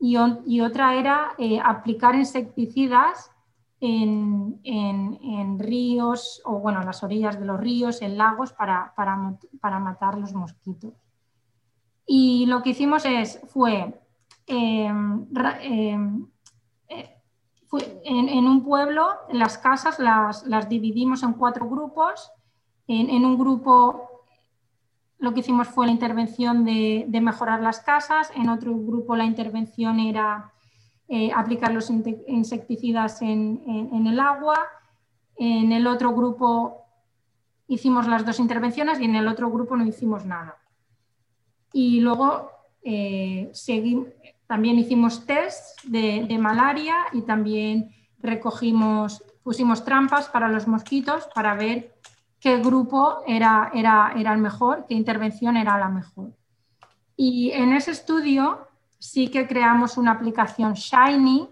y, 0.00 0.60
otra 0.60 0.94
era 0.94 1.32
eh, 1.38 1.60
aplicar 1.62 2.14
insecticidas 2.14 3.32
en, 3.80 5.58
ríos 5.58 6.40
o 6.44 6.60
bueno, 6.60 6.80
en 6.80 6.86
las 6.86 7.02
orillas 7.02 7.38
de 7.38 7.46
los 7.46 7.58
ríos, 7.58 8.02
en 8.02 8.16
lagos, 8.16 8.52
para, 8.52 8.92
matar 9.80 10.18
los 10.18 10.34
mosquitos. 10.34 10.94
Y 12.06 12.46
lo 12.46 12.62
que 12.62 12.70
hicimos 12.70 13.04
es, 13.04 13.40
fue, 13.48 14.00
em, 14.46 15.26
em, 15.60 16.26
eh, 16.88 17.18
en, 18.04 18.46
un 18.46 18.64
pueblo, 18.64 19.08
las 19.32 19.58
casas 19.58 19.98
las, 19.98 20.68
dividimos 20.68 21.22
en 21.22 21.34
cuatro 21.34 21.68
grupos. 21.68 22.30
En, 22.88 23.24
un 23.24 23.38
grupo 23.38 24.24
lo 25.18 25.34
que 25.34 25.40
hicimos 25.40 25.68
fue 25.68 25.86
la 25.86 25.92
intervención 25.92 26.64
de, 26.64 27.06
mejorar 27.20 27.60
las 27.60 27.80
casas, 27.80 28.32
en 28.34 28.48
otro 28.48 28.74
grupo 28.74 29.14
la 29.14 29.24
intervención 29.24 30.00
era 30.00 30.52
eh, 31.06 31.30
aplicar 31.34 31.72
los 31.72 31.90
insecticidas 31.90 33.20
en, 33.20 34.06
el 34.06 34.18
agua, 34.18 34.58
en 35.36 35.72
el 35.72 35.86
otro 35.86 36.14
grupo 36.14 36.86
hicimos 37.66 38.06
las 38.06 38.24
dos 38.24 38.40
intervenciones 38.40 38.98
y 39.00 39.04
en 39.04 39.16
el 39.16 39.28
otro 39.28 39.50
grupo 39.50 39.76
no 39.76 39.86
hicimos 39.86 40.24
nada. 40.24 40.56
Y 41.72 42.00
luego 42.00 42.50
eh, 42.82 43.52
también 44.46 44.78
hicimos 44.78 45.26
test 45.26 45.82
de, 45.84 46.38
malaria 46.38 46.96
y 47.12 47.20
también 47.22 47.90
recogimos, 48.18 49.22
pusimos 49.42 49.84
trampas 49.84 50.28
para 50.30 50.48
los 50.48 50.66
mosquitos 50.66 51.28
para 51.34 51.54
ver 51.54 51.94
qué 52.40 52.58
grupo 52.58 53.22
era, 53.26 53.70
era, 53.74 54.12
era 54.16 54.32
el 54.32 54.38
mejor, 54.38 54.86
qué 54.88 54.94
intervención 54.94 55.56
era 55.56 55.78
la 55.78 55.88
mejor. 55.88 56.32
Y 57.16 57.50
en 57.50 57.72
ese 57.72 57.90
estudio 57.90 58.68
sí 58.98 59.28
que 59.28 59.46
creamos 59.46 59.96
una 59.96 60.12
aplicación 60.12 60.74
Shiny 60.74 61.48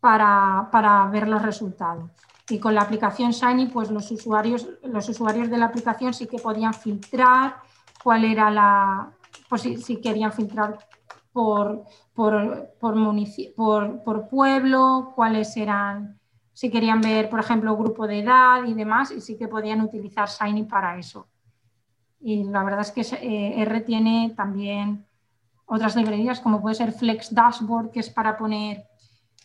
para, 0.00 1.08
ver 1.12 1.28
los 1.28 1.42
resultados. 1.42 2.10
Y 2.48 2.58
con 2.58 2.74
la 2.74 2.82
aplicación 2.82 3.30
Shiny, 3.32 3.66
pues 3.66 3.90
los 3.90 4.10
usuarios, 4.10 4.68
los 4.82 5.08
usuarios 5.08 5.50
de 5.50 5.58
la 5.58 5.66
aplicación 5.66 6.14
sí 6.14 6.26
que 6.26 6.38
podían 6.38 6.72
filtrar 6.72 7.56
cuál 8.02 8.24
era 8.24 8.50
la, 8.50 9.10
pues 9.48 9.62
si, 9.62 10.00
querían 10.00 10.32
filtrar 10.32 10.78
por, 11.32 11.84
por, 12.14 12.70
por, 12.80 12.94
por, 14.04 14.28
pueblo, 14.28 15.12
cuáles 15.14 15.56
eran, 15.56 16.17
si 16.58 16.72
querían 16.72 17.00
ver, 17.00 17.30
por 17.30 17.38
ejemplo, 17.38 17.76
grupo 17.76 18.08
de 18.08 18.18
edad 18.18 18.64
y 18.64 18.74
demás, 18.74 19.12
y 19.12 19.20
sí 19.20 19.38
que 19.38 19.46
podían 19.46 19.80
utilizar 19.80 20.28
Shiny 20.28 20.64
para 20.64 20.98
eso. 20.98 21.28
Y 22.18 22.42
la 22.42 22.64
verdad 22.64 22.80
es 22.80 22.90
que 22.90 23.02
eh, 23.02 23.62
R 23.62 23.80
tiene 23.82 24.34
también 24.36 25.06
otras 25.66 25.94
librerías, 25.94 26.40
como 26.40 26.60
puede 26.60 26.74
ser 26.74 26.90
Flex 26.90 27.32
Dashboard, 27.32 27.92
que 27.92 28.00
es 28.00 28.10
para 28.10 28.36
poner 28.36 28.88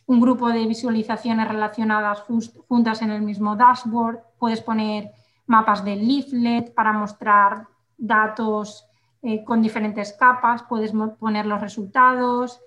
un 0.08 0.20
grupo 0.22 0.50
de 0.50 0.66
visualizaciones 0.66 1.48
relacionadas 1.48 2.24
juntas 2.68 3.04
en 3.04 3.12
el 3.12 3.22
mismo 3.22 3.56
dashboard. 3.56 4.18
Puedes 4.40 4.62
poner 4.62 5.12
mapas 5.46 5.86
de 5.86 5.96
leaflet 5.96 6.74
para 6.74 6.94
mostrar 6.94 7.68
datos 7.96 8.88
eh, 9.22 9.44
con 9.44 9.62
diferentes 9.62 10.14
capas. 10.14 10.64
Puedes 10.64 10.92
poner 11.20 11.46
los 11.46 11.62
resultados, 11.62 12.60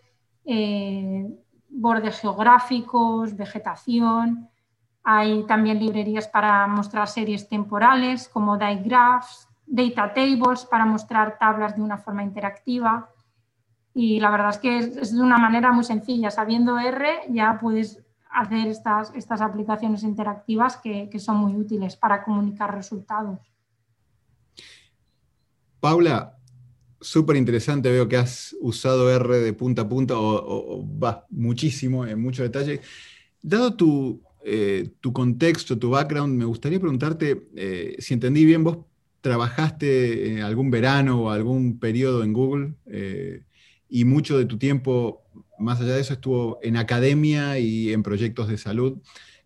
eh, 0.45 1.37
bordes 1.77 2.21
geográficos, 2.21 3.37
vegetación. 3.37 4.49
Hay 5.05 5.45
también 5.45 5.79
librerías 5.79 6.27
para 6.27 6.67
mostrar 6.67 7.07
series 7.07 7.49
temporales 7.49 8.29
como 8.29 8.57
digraphs, 8.57 9.49
data 9.67 10.13
tables 10.15 10.65
para 10.65 10.85
mostrar 10.85 11.39
tablas 11.39 11.77
de 11.77 11.83
una 11.83 11.99
forma 11.99 12.23
interactiva. 12.23 13.11
Y 13.95 14.21
la 14.21 14.31
verdad 14.31 14.51
es 14.51 14.59
que 14.59 14.79
es, 14.79 15.15
de 15.15 15.23
una 15.23 15.39
manera 15.39 15.73
muy 15.73 15.85
sencilla. 15.85 16.31
Sabiendo 16.31 16.79
R 16.79 17.23
ya 17.29 17.59
puedes 17.61 18.03
hacer 18.31 18.67
estas, 18.69 19.15
estas 19.15 19.41
aplicaciones 19.41 20.03
interactivas 20.03 20.77
que, 20.77 21.11
son 21.19 21.37
muy 21.37 21.57
útiles 21.57 21.97
para 21.97 22.23
comunicar 22.23 22.75
resultados. 22.75 23.39
Paula, 25.81 26.37
súper 27.01 27.37
interesante, 27.37 27.91
veo 27.91 28.09
que 28.09 28.17
has 28.17 28.57
usado 28.61 29.11
R 29.11 29.39
de 29.39 29.53
punta 29.53 29.83
a 29.83 29.89
punta 29.89 30.15
o, 30.19 30.87
va 31.03 31.27
muchísimo, 31.31 32.07
en 32.07 32.21
mucho 32.21 32.43
detalle. 32.43 32.81
Dado 33.43 33.75
tu, 33.75 34.23
eh, 34.45 34.91
tu, 35.01 35.13
contexto, 35.13 35.79
tu 35.79 35.91
background, 35.91 36.37
me 36.37 36.45
gustaría 36.45 36.81
preguntarte 36.81 37.49
eh, 37.57 37.97
si 37.99 38.15
entendí 38.15 38.45
bien, 38.45 38.65
vos 38.65 38.79
trabajaste 39.21 40.41
algún 40.43 40.71
verano 40.71 41.23
o 41.23 41.31
algún 41.31 41.79
periodo 41.79 42.23
en 42.23 42.33
Google. 42.33 42.75
Eh, 42.87 43.43
y 43.89 44.05
mucho 44.05 44.39
de 44.39 44.47
tu 44.47 44.59
tiempo, 44.59 45.23
más 45.59 45.81
allá 45.81 45.95
de 45.95 46.01
eso, 46.01 46.15
estuvo 46.15 46.59
en 46.63 46.77
academia 46.77 47.59
y 47.59 47.93
en 47.93 48.03
proyectos 48.03 48.49
de 48.49 48.59
salud. 48.59 48.99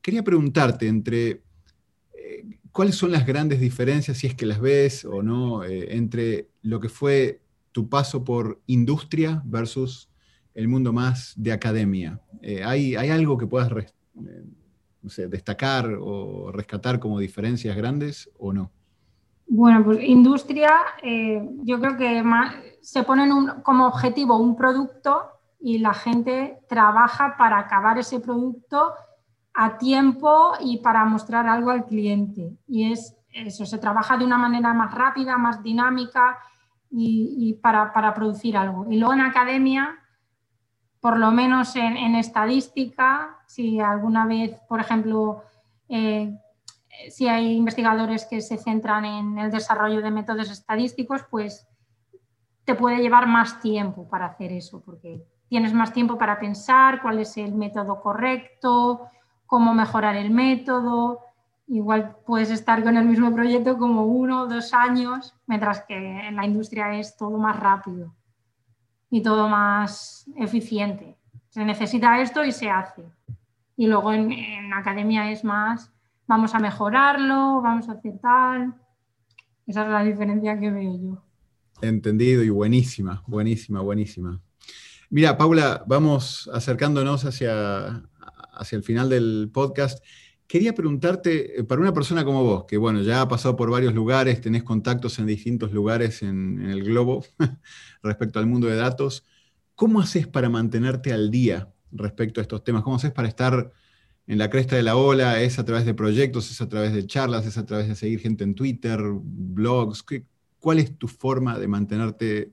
Quería 0.02 0.22
preguntarte 0.22 0.86
entre 0.86 1.42
eh, 2.14 2.44
cuáles 2.72 2.94
son 2.96 3.12
las 3.12 3.26
grandes 3.26 3.60
diferencias, 3.60 4.18
si 4.18 4.26
es 4.26 4.34
que 4.34 4.46
las 4.46 4.60
ves 4.60 5.04
o 5.04 5.22
no, 5.22 5.64
eh, 5.64 5.94
entre 5.96 6.48
lo 6.62 6.80
que 6.80 6.88
fue 6.88 7.39
tu 7.72 7.88
paso 7.88 8.24
por 8.24 8.60
industria 8.66 9.42
versus 9.44 10.08
el 10.54 10.68
mundo 10.68 10.92
más 10.92 11.34
de 11.36 11.52
academia. 11.52 12.20
Eh, 12.42 12.62
¿hay, 12.64 12.96
¿hay, 12.96 13.10
algo 13.10 13.38
que 13.38 13.46
puedas 13.46 13.70
destacar 15.28 15.96
o 16.00 16.50
rescatar 16.52 16.98
como 16.98 17.18
diferencias 17.18 17.76
grandes 17.76 18.30
o 18.38 18.52
no? 18.52 18.70
Bueno, 19.46 19.84
pues 19.84 19.98
industria, 20.02 20.70
yo 21.64 21.80
creo 21.80 21.96
que 21.96 22.22
se 22.82 23.02
ponen 23.02 23.30
como 23.64 23.86
objetivo 23.86 24.36
un 24.36 24.54
producto 24.54 25.22
y 25.58 25.78
la 25.78 25.92
gente 25.92 26.60
trabaja 26.68 27.36
para 27.36 27.58
acabar 27.58 27.98
ese 27.98 28.20
producto 28.20 28.92
a 29.54 29.76
tiempo 29.76 30.52
y 30.60 30.78
para 30.78 31.04
mostrar 31.04 31.46
algo 31.46 31.70
al 31.70 31.86
cliente. 31.86 32.56
Y 32.66 32.92
es 32.92 33.16
eso, 33.32 33.66
se 33.66 33.78
trabaja 33.78 34.16
de 34.16 34.24
una 34.24 34.38
manera 34.38 34.72
más 34.72 34.94
rápida, 34.94 35.36
más 35.36 35.62
dinámica 35.62 36.38
y, 36.90 37.54
para, 37.62 38.14
producir 38.14 38.56
algo. 38.56 38.86
Y 38.90 38.98
luego 38.98 39.14
en 39.14 39.20
academia, 39.20 39.98
por 41.00 41.18
lo 41.18 41.30
menos 41.30 41.76
en, 41.76 42.14
estadística, 42.16 43.38
si 43.46 43.80
alguna 43.80 44.26
vez, 44.26 44.58
por 44.68 44.80
ejemplo, 44.80 45.42
eh, 45.88 46.36
si 47.08 47.28
hay 47.28 47.52
investigadores 47.52 48.26
que 48.26 48.40
se 48.40 48.58
centran 48.58 49.04
en 49.04 49.38
el 49.38 49.50
desarrollo 49.50 50.02
de 50.02 50.10
métodos 50.10 50.50
estadísticos, 50.50 51.24
pues 51.30 51.66
te 52.64 52.74
puede 52.74 53.00
llevar 53.00 53.26
más 53.26 53.60
tiempo 53.60 54.08
para 54.08 54.26
hacer 54.26 54.52
eso, 54.52 54.82
porque 54.84 55.24
tienes 55.48 55.72
más 55.72 55.92
tiempo 55.92 56.18
para 56.18 56.38
pensar 56.38 57.02
cuál 57.02 57.18
es 57.18 57.36
el 57.36 57.54
método 57.54 58.00
correcto, 58.00 59.08
cómo 59.46 59.74
mejorar 59.74 60.16
el 60.16 60.30
método. 60.30 61.20
Igual 61.72 62.16
puedes 62.26 62.50
estar 62.50 62.82
con 62.82 62.96
el 62.96 63.04
mismo 63.04 63.32
proyecto 63.32 63.78
como 63.78 64.04
uno 64.04 64.42
o 64.42 64.46
dos 64.48 64.74
años, 64.74 65.36
mientras 65.46 65.82
que 65.82 65.94
en 65.94 66.34
la 66.34 66.44
industria 66.44 66.98
es 66.98 67.16
todo 67.16 67.38
más 67.38 67.60
rápido 67.60 68.12
y 69.08 69.22
todo 69.22 69.48
más 69.48 70.28
eficiente. 70.36 71.16
Se 71.48 71.64
necesita 71.64 72.20
esto 72.20 72.44
y 72.44 72.50
se 72.50 72.68
hace. 72.68 73.04
Y 73.76 73.86
luego 73.86 74.12
en, 74.12 74.32
academia 74.72 75.30
es 75.30 75.44
más, 75.44 75.92
vamos 76.26 76.56
a 76.56 76.58
mejorarlo, 76.58 77.62
vamos 77.62 77.88
a 77.88 77.92
hacer 77.92 78.18
tal. 78.18 78.74
Esa 79.64 79.84
es 79.84 79.90
la 79.90 80.02
diferencia 80.02 80.58
que 80.58 80.72
veo 80.72 80.98
yo. 81.00 81.22
Entendido 81.82 82.42
y 82.42 82.50
buenísima, 82.50 83.22
buenísima, 83.28 83.80
buenísima. 83.80 84.40
Mira, 85.08 85.38
Paula, 85.38 85.84
vamos 85.86 86.50
acercándonos 86.52 87.24
hacia, 87.24 88.02
hacia 88.54 88.76
el 88.76 88.82
final 88.82 89.08
del 89.08 89.50
podcast. 89.54 90.04
Quería 90.50 90.74
preguntarte, 90.74 91.60
eh, 91.60 91.62
para 91.62 91.80
una 91.80 91.92
persona 91.92 92.24
como 92.24 92.42
vos, 92.42 92.64
que 92.64 92.76
bueno, 92.76 93.02
ya 93.02 93.20
ha 93.20 93.28
pasado 93.28 93.54
por 93.54 93.70
varios 93.70 93.94
lugares, 93.94 94.40
tenés 94.40 94.64
contactos 94.64 95.20
en 95.20 95.26
distintos 95.26 95.70
lugares 95.70 96.24
en, 96.24 96.68
el 96.68 96.82
globo 96.82 97.24
respecto 98.02 98.40
al 98.40 98.48
mundo 98.48 98.66
de 98.66 98.74
datos, 98.74 99.24
¿cómo 99.76 100.00
haces 100.00 100.26
para 100.26 100.48
mantenerte 100.48 101.12
al 101.12 101.30
día 101.30 101.72
respecto 101.92 102.40
a 102.40 102.42
estos 102.42 102.64
temas? 102.64 102.82
¿Cómo 102.82 102.96
haces 102.96 103.12
para 103.12 103.28
estar 103.28 103.70
en 104.26 104.38
la 104.38 104.50
cresta 104.50 104.74
de 104.74 104.82
la 104.82 104.96
ola? 104.96 105.40
¿Es 105.40 105.60
a 105.60 105.64
través 105.64 105.84
de 105.86 105.94
proyectos? 105.94 106.50
¿Es 106.50 106.60
a 106.60 106.68
través 106.68 106.94
de 106.94 107.06
charlas? 107.06 107.46
¿Es 107.46 107.56
a 107.56 107.64
través 107.64 107.86
de 107.86 107.94
seguir 107.94 108.18
gente 108.18 108.42
en 108.42 108.56
Twitter, 108.56 109.00
blogs? 109.00 110.04
¿Cuál 110.58 110.80
es 110.80 110.98
tu 110.98 111.06
forma 111.06 111.60
de 111.60 111.68
mantenerte 111.68 112.52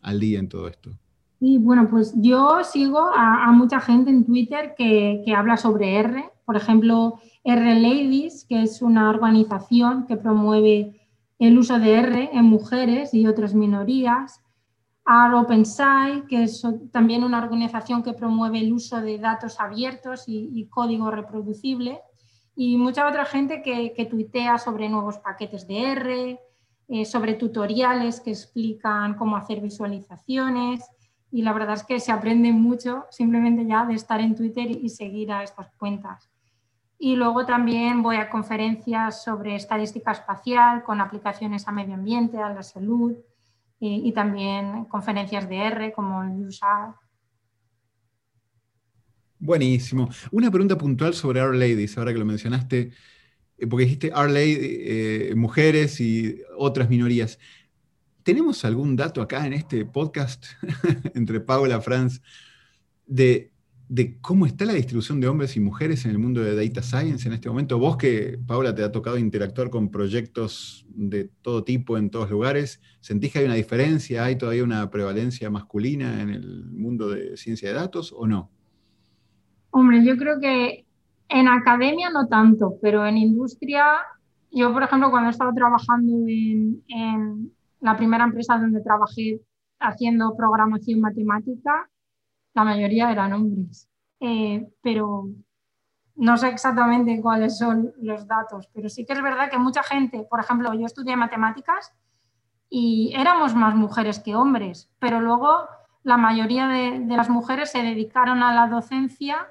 al 0.00 0.20
día 0.20 0.38
en 0.38 0.48
todo 0.48 0.68
esto? 0.68 0.98
Sí, 1.38 1.58
bueno, 1.58 1.86
pues 1.90 2.14
yo 2.16 2.64
sigo 2.64 3.10
a, 3.14 3.52
mucha 3.52 3.78
gente 3.78 4.08
en 4.08 4.24
Twitter 4.24 4.74
que, 4.74 5.22
habla 5.36 5.58
sobre 5.58 5.96
R. 5.96 6.24
Por 6.46 6.56
ejemplo, 6.56 7.20
R 7.44 7.74
Ladies, 7.74 8.46
que 8.48 8.62
es 8.62 8.80
una 8.80 9.10
organización 9.10 10.06
que 10.06 10.16
promueve 10.16 11.08
el 11.38 11.58
uso 11.58 11.78
de 11.78 11.94
R 11.94 12.30
en 12.32 12.44
mujeres 12.44 13.12
y 13.12 13.26
otras 13.26 13.52
minorías. 13.52 14.40
R 15.04 15.34
OpenSci, 15.34 16.22
que 16.28 16.44
es 16.44 16.62
también 16.92 17.24
una 17.24 17.42
organización 17.42 18.02
que 18.02 18.14
promueve 18.14 18.60
el 18.60 18.72
uso 18.72 19.00
de 19.02 19.18
datos 19.18 19.60
abiertos 19.60 20.24
y, 20.26 20.66
código 20.70 21.10
reproducible. 21.10 22.00
Y 22.54 22.78
mucha 22.78 23.06
otra 23.06 23.26
gente 23.26 23.60
que, 23.60 23.92
que 23.92 24.06
tuitea 24.06 24.56
sobre 24.56 24.88
nuevos 24.88 25.18
paquetes 25.18 25.66
de 25.66 25.92
R, 25.92 26.40
eh, 26.88 27.04
sobre 27.04 27.34
tutoriales 27.34 28.20
que 28.20 28.30
explican 28.30 29.14
cómo 29.14 29.36
hacer 29.36 29.60
visualizaciones 29.60 30.88
y 31.30 31.42
la 31.42 31.52
verdad 31.52 31.74
es 31.74 31.84
que 31.84 32.00
se 32.00 32.12
aprende 32.12 32.52
mucho 32.52 33.04
simplemente 33.10 33.66
ya 33.66 33.84
de 33.84 33.94
estar 33.94 34.20
en 34.20 34.34
Twitter 34.34 34.70
y 34.70 34.88
seguir 34.88 35.32
a 35.32 35.42
estas 35.42 35.70
cuentas. 35.72 36.30
Y 36.98 37.16
luego 37.16 37.44
también 37.44 38.02
voy 38.02 38.16
a 38.16 38.30
conferencias 38.30 39.22
sobre 39.22 39.54
estadística 39.54 40.12
espacial 40.12 40.82
con 40.82 41.00
aplicaciones 41.00 41.68
a 41.68 41.72
medio 41.72 41.94
ambiente, 41.94 42.38
a 42.38 42.52
la 42.52 42.62
salud 42.62 43.14
y, 43.78 44.10
también 44.12 44.86
conferencias 44.86 45.48
de 45.48 45.56
R 45.56 45.92
como 45.92 46.22
el 46.22 46.46
USAR. 46.46 46.94
Buenísimo. 49.38 50.08
Una 50.30 50.50
pregunta 50.50 50.78
puntual 50.78 51.12
sobre 51.12 51.42
Our 51.42 51.54
Ladies, 51.54 51.98
ahora 51.98 52.12
que 52.14 52.18
lo 52.18 52.24
mencionaste, 52.24 52.92
eh, 53.58 53.66
porque 53.66 53.84
dijiste 53.84 54.12
Our 54.14 54.30
eh, 54.34 55.34
mujeres 55.36 56.00
y 56.00 56.40
otras 56.56 56.88
minorías. 56.88 57.38
¿Tenemos 58.22 58.64
algún 58.64 58.96
dato 58.96 59.20
acá 59.20 59.46
en 59.46 59.52
este 59.52 59.84
podcast 59.84 60.46
entre 61.14 61.40
Paula 61.40 61.82
Franz 61.82 62.22
de 63.06 63.52
de 63.88 64.18
cómo 64.20 64.46
está 64.46 64.64
la 64.64 64.72
distribución 64.72 65.20
de 65.20 65.28
hombres 65.28 65.56
y 65.56 65.60
mujeres 65.60 66.04
en 66.04 66.10
el 66.10 66.18
mundo 66.18 66.40
de 66.42 66.56
data 66.56 66.82
science 66.82 67.28
en 67.28 67.34
este 67.34 67.48
momento. 67.48 67.78
Vos 67.78 67.96
que, 67.96 68.38
Paula, 68.46 68.74
te 68.74 68.82
ha 68.82 68.90
tocado 68.90 69.16
interactuar 69.16 69.70
con 69.70 69.90
proyectos 69.90 70.86
de 70.88 71.30
todo 71.42 71.62
tipo 71.62 71.96
en 71.96 72.10
todos 72.10 72.30
lugares, 72.30 72.80
¿sentís 73.00 73.32
que 73.32 73.40
hay 73.40 73.44
una 73.44 73.54
diferencia? 73.54 74.24
¿Hay 74.24 74.36
todavía 74.36 74.64
una 74.64 74.90
prevalencia 74.90 75.50
masculina 75.50 76.20
en 76.20 76.30
el 76.30 76.64
mundo 76.66 77.10
de 77.10 77.36
ciencia 77.36 77.68
de 77.68 77.74
datos 77.76 78.12
o 78.16 78.26
no? 78.26 78.50
Hombre, 79.70 80.04
yo 80.04 80.16
creo 80.16 80.40
que 80.40 80.84
en 81.28 81.48
academia 81.48 82.10
no 82.10 82.26
tanto, 82.26 82.78
pero 82.82 83.06
en 83.06 83.18
industria, 83.18 83.84
yo 84.50 84.72
por 84.72 84.82
ejemplo 84.82 85.10
cuando 85.10 85.28
he 85.28 85.32
estado 85.32 85.52
trabajando 85.54 86.12
en, 86.26 86.82
en 86.88 87.52
la 87.80 87.96
primera 87.96 88.24
empresa 88.24 88.58
donde 88.58 88.80
trabajé 88.80 89.40
haciendo 89.78 90.34
programación 90.36 91.00
matemática, 91.00 91.88
la 92.56 92.64
mayoría 92.64 93.12
eran 93.12 93.34
hombres. 93.34 93.88
Eh, 94.18 94.66
pero 94.82 95.28
no 96.16 96.36
sé 96.38 96.48
exactamente 96.48 97.20
cuáles 97.20 97.58
son 97.58 97.92
los 98.00 98.26
datos, 98.26 98.68
pero 98.72 98.88
sí 98.88 99.04
que 99.04 99.12
es 99.12 99.22
verdad 99.22 99.50
que 99.50 99.58
mucha 99.58 99.82
gente, 99.82 100.26
por 100.28 100.40
ejemplo, 100.40 100.72
yo 100.72 100.86
estudié 100.86 101.16
matemáticas 101.16 101.92
y 102.70 103.12
éramos 103.14 103.54
más 103.54 103.74
mujeres 103.74 104.18
que 104.20 104.34
hombres, 104.34 104.90
pero 104.98 105.20
luego 105.20 105.68
la 106.02 106.16
mayoría 106.16 106.66
de, 106.66 107.04
las 107.14 107.28
mujeres 107.28 107.70
se 107.70 107.82
dedicaron 107.82 108.42
a 108.42 108.54
la 108.54 108.68
docencia 108.68 109.48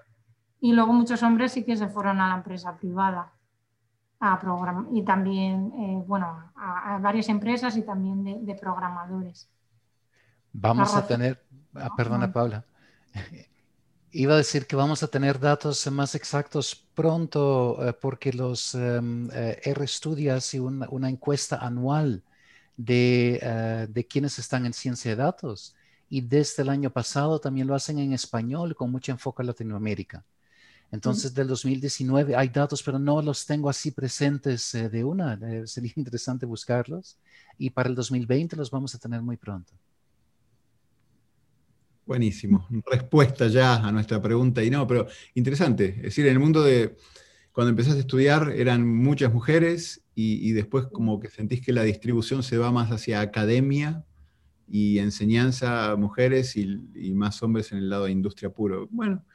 y 0.60 0.74
luego 0.74 0.92
muchos 0.92 1.22
hombres 1.22 1.52
sí 1.52 1.64
que 1.64 1.78
se 1.78 1.88
fueron 1.88 2.20
a 2.20 2.30
la 2.30 2.36
empresa 2.36 2.76
privada 2.76 3.32
a 4.20 4.40
y 4.92 5.04
también, 5.04 5.72
eh, 5.78 6.04
bueno, 6.08 6.52
a, 6.56 6.98
varias 7.00 7.30
empresas 7.30 7.78
y 7.78 7.84
también 7.84 8.46
de, 8.46 8.56
programadores. 8.56 9.48
Vamos 10.52 10.96
a 10.96 11.06
tener, 11.06 11.46
ah, 11.76 11.90
perdona 11.96 12.34
Paula, 12.34 12.66
Iba 14.12 14.36
a 14.36 14.38
decir 14.38 14.66
que 14.66 14.78
vamos 14.78 15.04
a 15.04 15.08
tener 15.10 15.40
datos 15.42 15.86
más 15.92 16.16
exactos 16.16 16.74
pronto 16.94 17.78
eh, 17.86 17.92
porque 17.92 18.32
los 18.32 18.74
um, 18.74 19.30
R 19.32 19.86
hace 20.32 20.62
una, 20.62 21.10
encuesta 21.10 21.58
anual 21.58 22.24
de, 22.78 23.40
eh, 23.42 23.88
de 23.90 24.08
quienes 24.08 24.40
están 24.40 24.66
en 24.66 24.72
ciencia 24.72 25.12
de 25.12 25.18
datos 25.18 25.76
y 26.10 26.22
desde 26.22 26.64
el 26.64 26.70
año 26.70 26.92
pasado 26.92 27.40
también 27.40 27.68
lo 27.68 27.76
hacen 27.76 28.00
en 28.00 28.14
español 28.14 28.74
con 28.74 28.90
mucho 28.90 29.12
enfoque 29.12 29.44
en 29.44 29.48
Latinoamérica. 29.48 30.24
Entonces, 30.92 31.34
del 31.34 31.48
2019 31.48 32.38
hay 32.38 32.48
datos, 32.50 32.82
pero 32.84 32.98
no 33.00 33.22
los 33.22 33.46
tengo 33.46 33.70
así 33.70 33.92
presentes 33.92 34.72
de 34.72 35.04
una. 35.04 35.38
sería 35.68 35.92
interesante 35.98 36.46
buscarlos. 36.46 37.18
Y 37.58 37.72
para 37.72 37.90
el 37.90 37.96
2020 37.96 38.56
los 38.56 38.72
vamos 38.72 38.96
a 38.96 39.00
tener 39.00 39.22
muy 39.22 39.36
pronto. 39.36 39.74
Buenísimo. 42.06 42.68
Respuesta 42.86 43.48
ya 43.48 43.76
a 43.76 43.92
nuestra 43.92 44.22
pregunta. 44.22 44.64
Y 44.64 44.70
no, 44.70 44.86
pero 44.86 45.08
interesante. 45.34 45.96
Es 45.98 46.04
decir, 46.04 46.28
en 46.28 46.34
el 46.34 46.40
mundo 46.40 46.64
de 46.64 46.96
cuando 47.52 47.70
empezaste 47.70 48.00
a 48.00 48.02
estudiar 48.02 48.54
eran 48.56 48.86
muchas 48.86 49.34
mujeres 49.34 50.04
y, 50.14 50.52
después 50.52 50.86
como 50.92 51.20
que 51.20 51.30
sentís 51.30 51.62
que 51.62 51.74
la 51.74 51.84
distribución 51.84 52.44
se 52.44 52.58
va 52.58 52.72
más 52.72 52.92
hacia 52.92 53.22
academia 53.22 54.06
y 54.68 55.00
enseñanza 55.00 55.92
a 55.92 55.96
mujeres 55.96 56.56
y, 56.56 57.14
más 57.14 57.42
hombres 57.44 57.72
en 57.72 57.80
el 57.80 57.90
lado 57.90 58.06
de 58.06 58.12
industria 58.12 58.50
puro. 58.50 58.88
Bueno, 58.92 59.26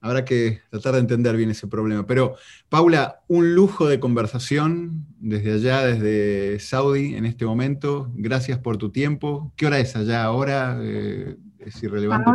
habrá 0.00 0.24
que 0.24 0.60
tratar 0.70 0.94
de 0.94 1.00
entender 1.00 1.36
bien 1.36 1.50
ese 1.50 1.66
problema. 1.66 2.06
Pero, 2.06 2.36
Paula, 2.68 3.20
un 3.28 3.54
lujo 3.54 3.86
de 3.86 4.00
conversación 4.00 5.06
desde 5.18 5.52
allá, 5.52 5.86
desde 5.86 6.58
Saudi 6.58 7.14
en 7.14 7.26
este 7.26 7.46
momento. 7.46 8.10
Gracias 8.14 8.58
por 8.58 8.76
tu 8.76 8.90
tiempo. 8.90 9.52
¿Qué 9.56 9.66
hora 9.66 9.78
es 9.78 9.94
allá 9.94 10.24
ahora? 10.24 10.78
Eh, 10.82 11.36
es 11.64 11.82
irrelevante. 11.82 12.30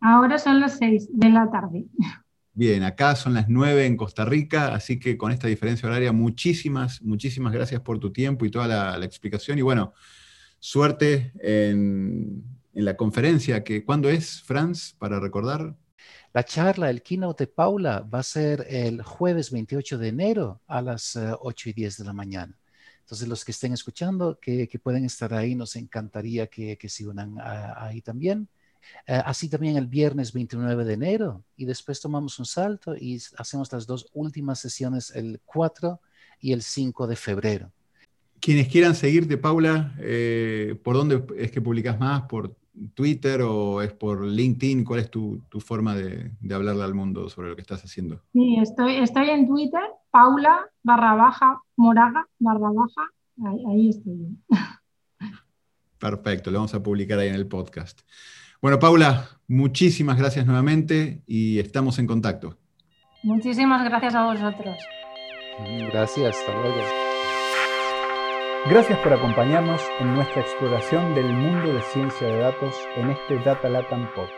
Ahora, 0.00 0.38
son 0.38 0.60
las 0.60 0.78
seis 0.78 1.08
de 1.12 1.28
la 1.30 1.50
tarde. 1.50 1.86
Bien, 2.58 2.82
acá 2.82 3.14
son 3.14 3.34
las 3.34 3.48
nueve 3.48 3.86
en 3.86 3.96
Costa 3.96 4.24
Rica, 4.24 4.74
así 4.74 4.98
que 4.98 5.16
con 5.16 5.30
esta 5.30 5.46
diferencia 5.46 5.88
horaria, 5.88 6.12
muchísimas, 6.12 7.00
muchísimas 7.02 7.52
gracias 7.52 7.80
por 7.80 8.00
tu 8.00 8.12
tiempo 8.12 8.44
y 8.44 8.50
toda 8.50 8.96
la, 8.98 9.04
explicación. 9.04 9.58
Y 9.58 9.62
bueno, 9.62 9.92
suerte 10.58 11.32
en, 11.40 12.42
la 12.72 12.96
conferencia, 12.96 13.62
que 13.62 13.84
¿cuándo 13.84 14.08
es, 14.08 14.42
Franz, 14.42 14.92
para 14.98 15.20
recordar? 15.20 15.76
La 16.32 16.44
charla, 16.44 16.90
el 16.90 17.02
keynote 17.02 17.44
de 17.44 17.52
Paula, 17.52 18.00
va 18.00 18.18
a 18.18 18.24
ser 18.24 18.66
el 18.68 19.02
jueves 19.02 19.52
28 19.52 19.96
de 19.96 20.08
enero 20.08 20.60
a 20.66 20.82
las 20.82 21.16
8 21.16 21.68
eh, 21.68 21.70
y 21.70 21.72
10 21.74 21.98
de 21.98 22.04
la 22.04 22.12
mañana. 22.12 22.57
Entonces, 23.08 23.26
los 23.26 23.42
que 23.42 23.52
estén 23.52 23.72
escuchando, 23.72 24.38
que, 24.38 24.68
pueden 24.82 25.06
estar 25.06 25.32
ahí, 25.32 25.54
nos 25.54 25.76
encantaría 25.76 26.46
que, 26.46 26.76
que 26.76 26.90
se 26.90 27.08
unan 27.08 27.36
ahí 27.40 28.02
también. 28.02 28.48
Eh, 29.06 29.22
así 29.24 29.48
también 29.48 29.78
el 29.78 29.86
viernes 29.86 30.30
29 30.34 30.84
de 30.84 30.92
enero 30.92 31.42
y 31.56 31.64
después 31.64 32.02
tomamos 32.02 32.38
un 32.38 32.44
salto 32.44 32.94
y 32.94 33.18
hacemos 33.38 33.72
las 33.72 33.86
dos 33.86 34.10
últimas 34.12 34.58
sesiones 34.60 35.10
el 35.16 35.40
4 35.46 35.98
y 36.42 36.52
el 36.52 36.60
5 36.60 37.06
de 37.06 37.16
febrero. 37.16 37.72
Quienes 38.40 38.68
quieran 38.68 38.94
seguirte, 38.94 39.38
Paula, 39.38 39.94
eh, 40.00 40.78
¿por 40.84 40.94
dónde 40.94 41.24
es 41.38 41.50
que 41.50 41.62
publicas 41.62 41.98
más? 41.98 42.24
¿Por 42.24 42.56
Twitter 42.92 43.40
o 43.40 43.80
es 43.80 43.94
por 43.94 44.22
LinkedIn? 44.22 44.84
¿Cuál 44.84 45.00
es 45.00 45.10
tu, 45.10 45.40
tu 45.48 45.60
forma 45.60 45.96
de, 45.96 46.32
de, 46.40 46.54
hablarle 46.54 46.84
al 46.84 46.94
mundo 46.94 47.30
sobre 47.30 47.48
lo 47.48 47.56
que 47.56 47.62
estás 47.62 47.82
haciendo? 47.82 48.20
Sí, 48.34 48.58
estoy, 48.60 48.96
estoy 48.96 49.30
en 49.30 49.46
Twitter, 49.46 49.80
Paula 50.10 50.70
barra 50.82 51.14
baja 51.14 51.62
Moraga 51.76 52.26
barra 52.38 52.70
baja, 52.70 53.02
ahí, 53.70 53.90
estoy. 53.90 54.36
Perfecto, 55.98 56.50
lo 56.50 56.58
vamos 56.58 56.74
a 56.74 56.82
publicar 56.82 57.18
ahí 57.18 57.28
en 57.28 57.34
el 57.34 57.46
podcast. 57.46 58.00
Bueno, 58.60 58.78
Paula, 58.80 59.28
muchísimas 59.46 60.18
gracias 60.18 60.44
nuevamente 60.44 61.22
y 61.26 61.60
estamos 61.60 61.98
en 62.00 62.06
contacto. 62.08 62.56
Muchísimas 63.22 63.84
gracias 63.84 64.14
a 64.14 64.24
vosotros. 64.24 64.76
Gracias, 65.92 66.36
hasta 66.36 66.52
luego. 66.52 66.82
Gracias 68.68 68.98
por 68.98 69.12
acompañarnos 69.12 69.80
en 70.00 70.14
nuestra 70.14 70.42
exploración 70.42 71.14
del 71.14 71.32
mundo 71.32 71.72
de 71.72 71.82
ciencia 71.82 72.26
de 72.26 72.38
datos 72.38 72.74
en 72.96 73.10
este 73.10 73.38
Data 73.38 73.68
Latam 73.68 74.08
Podcast. 74.14 74.37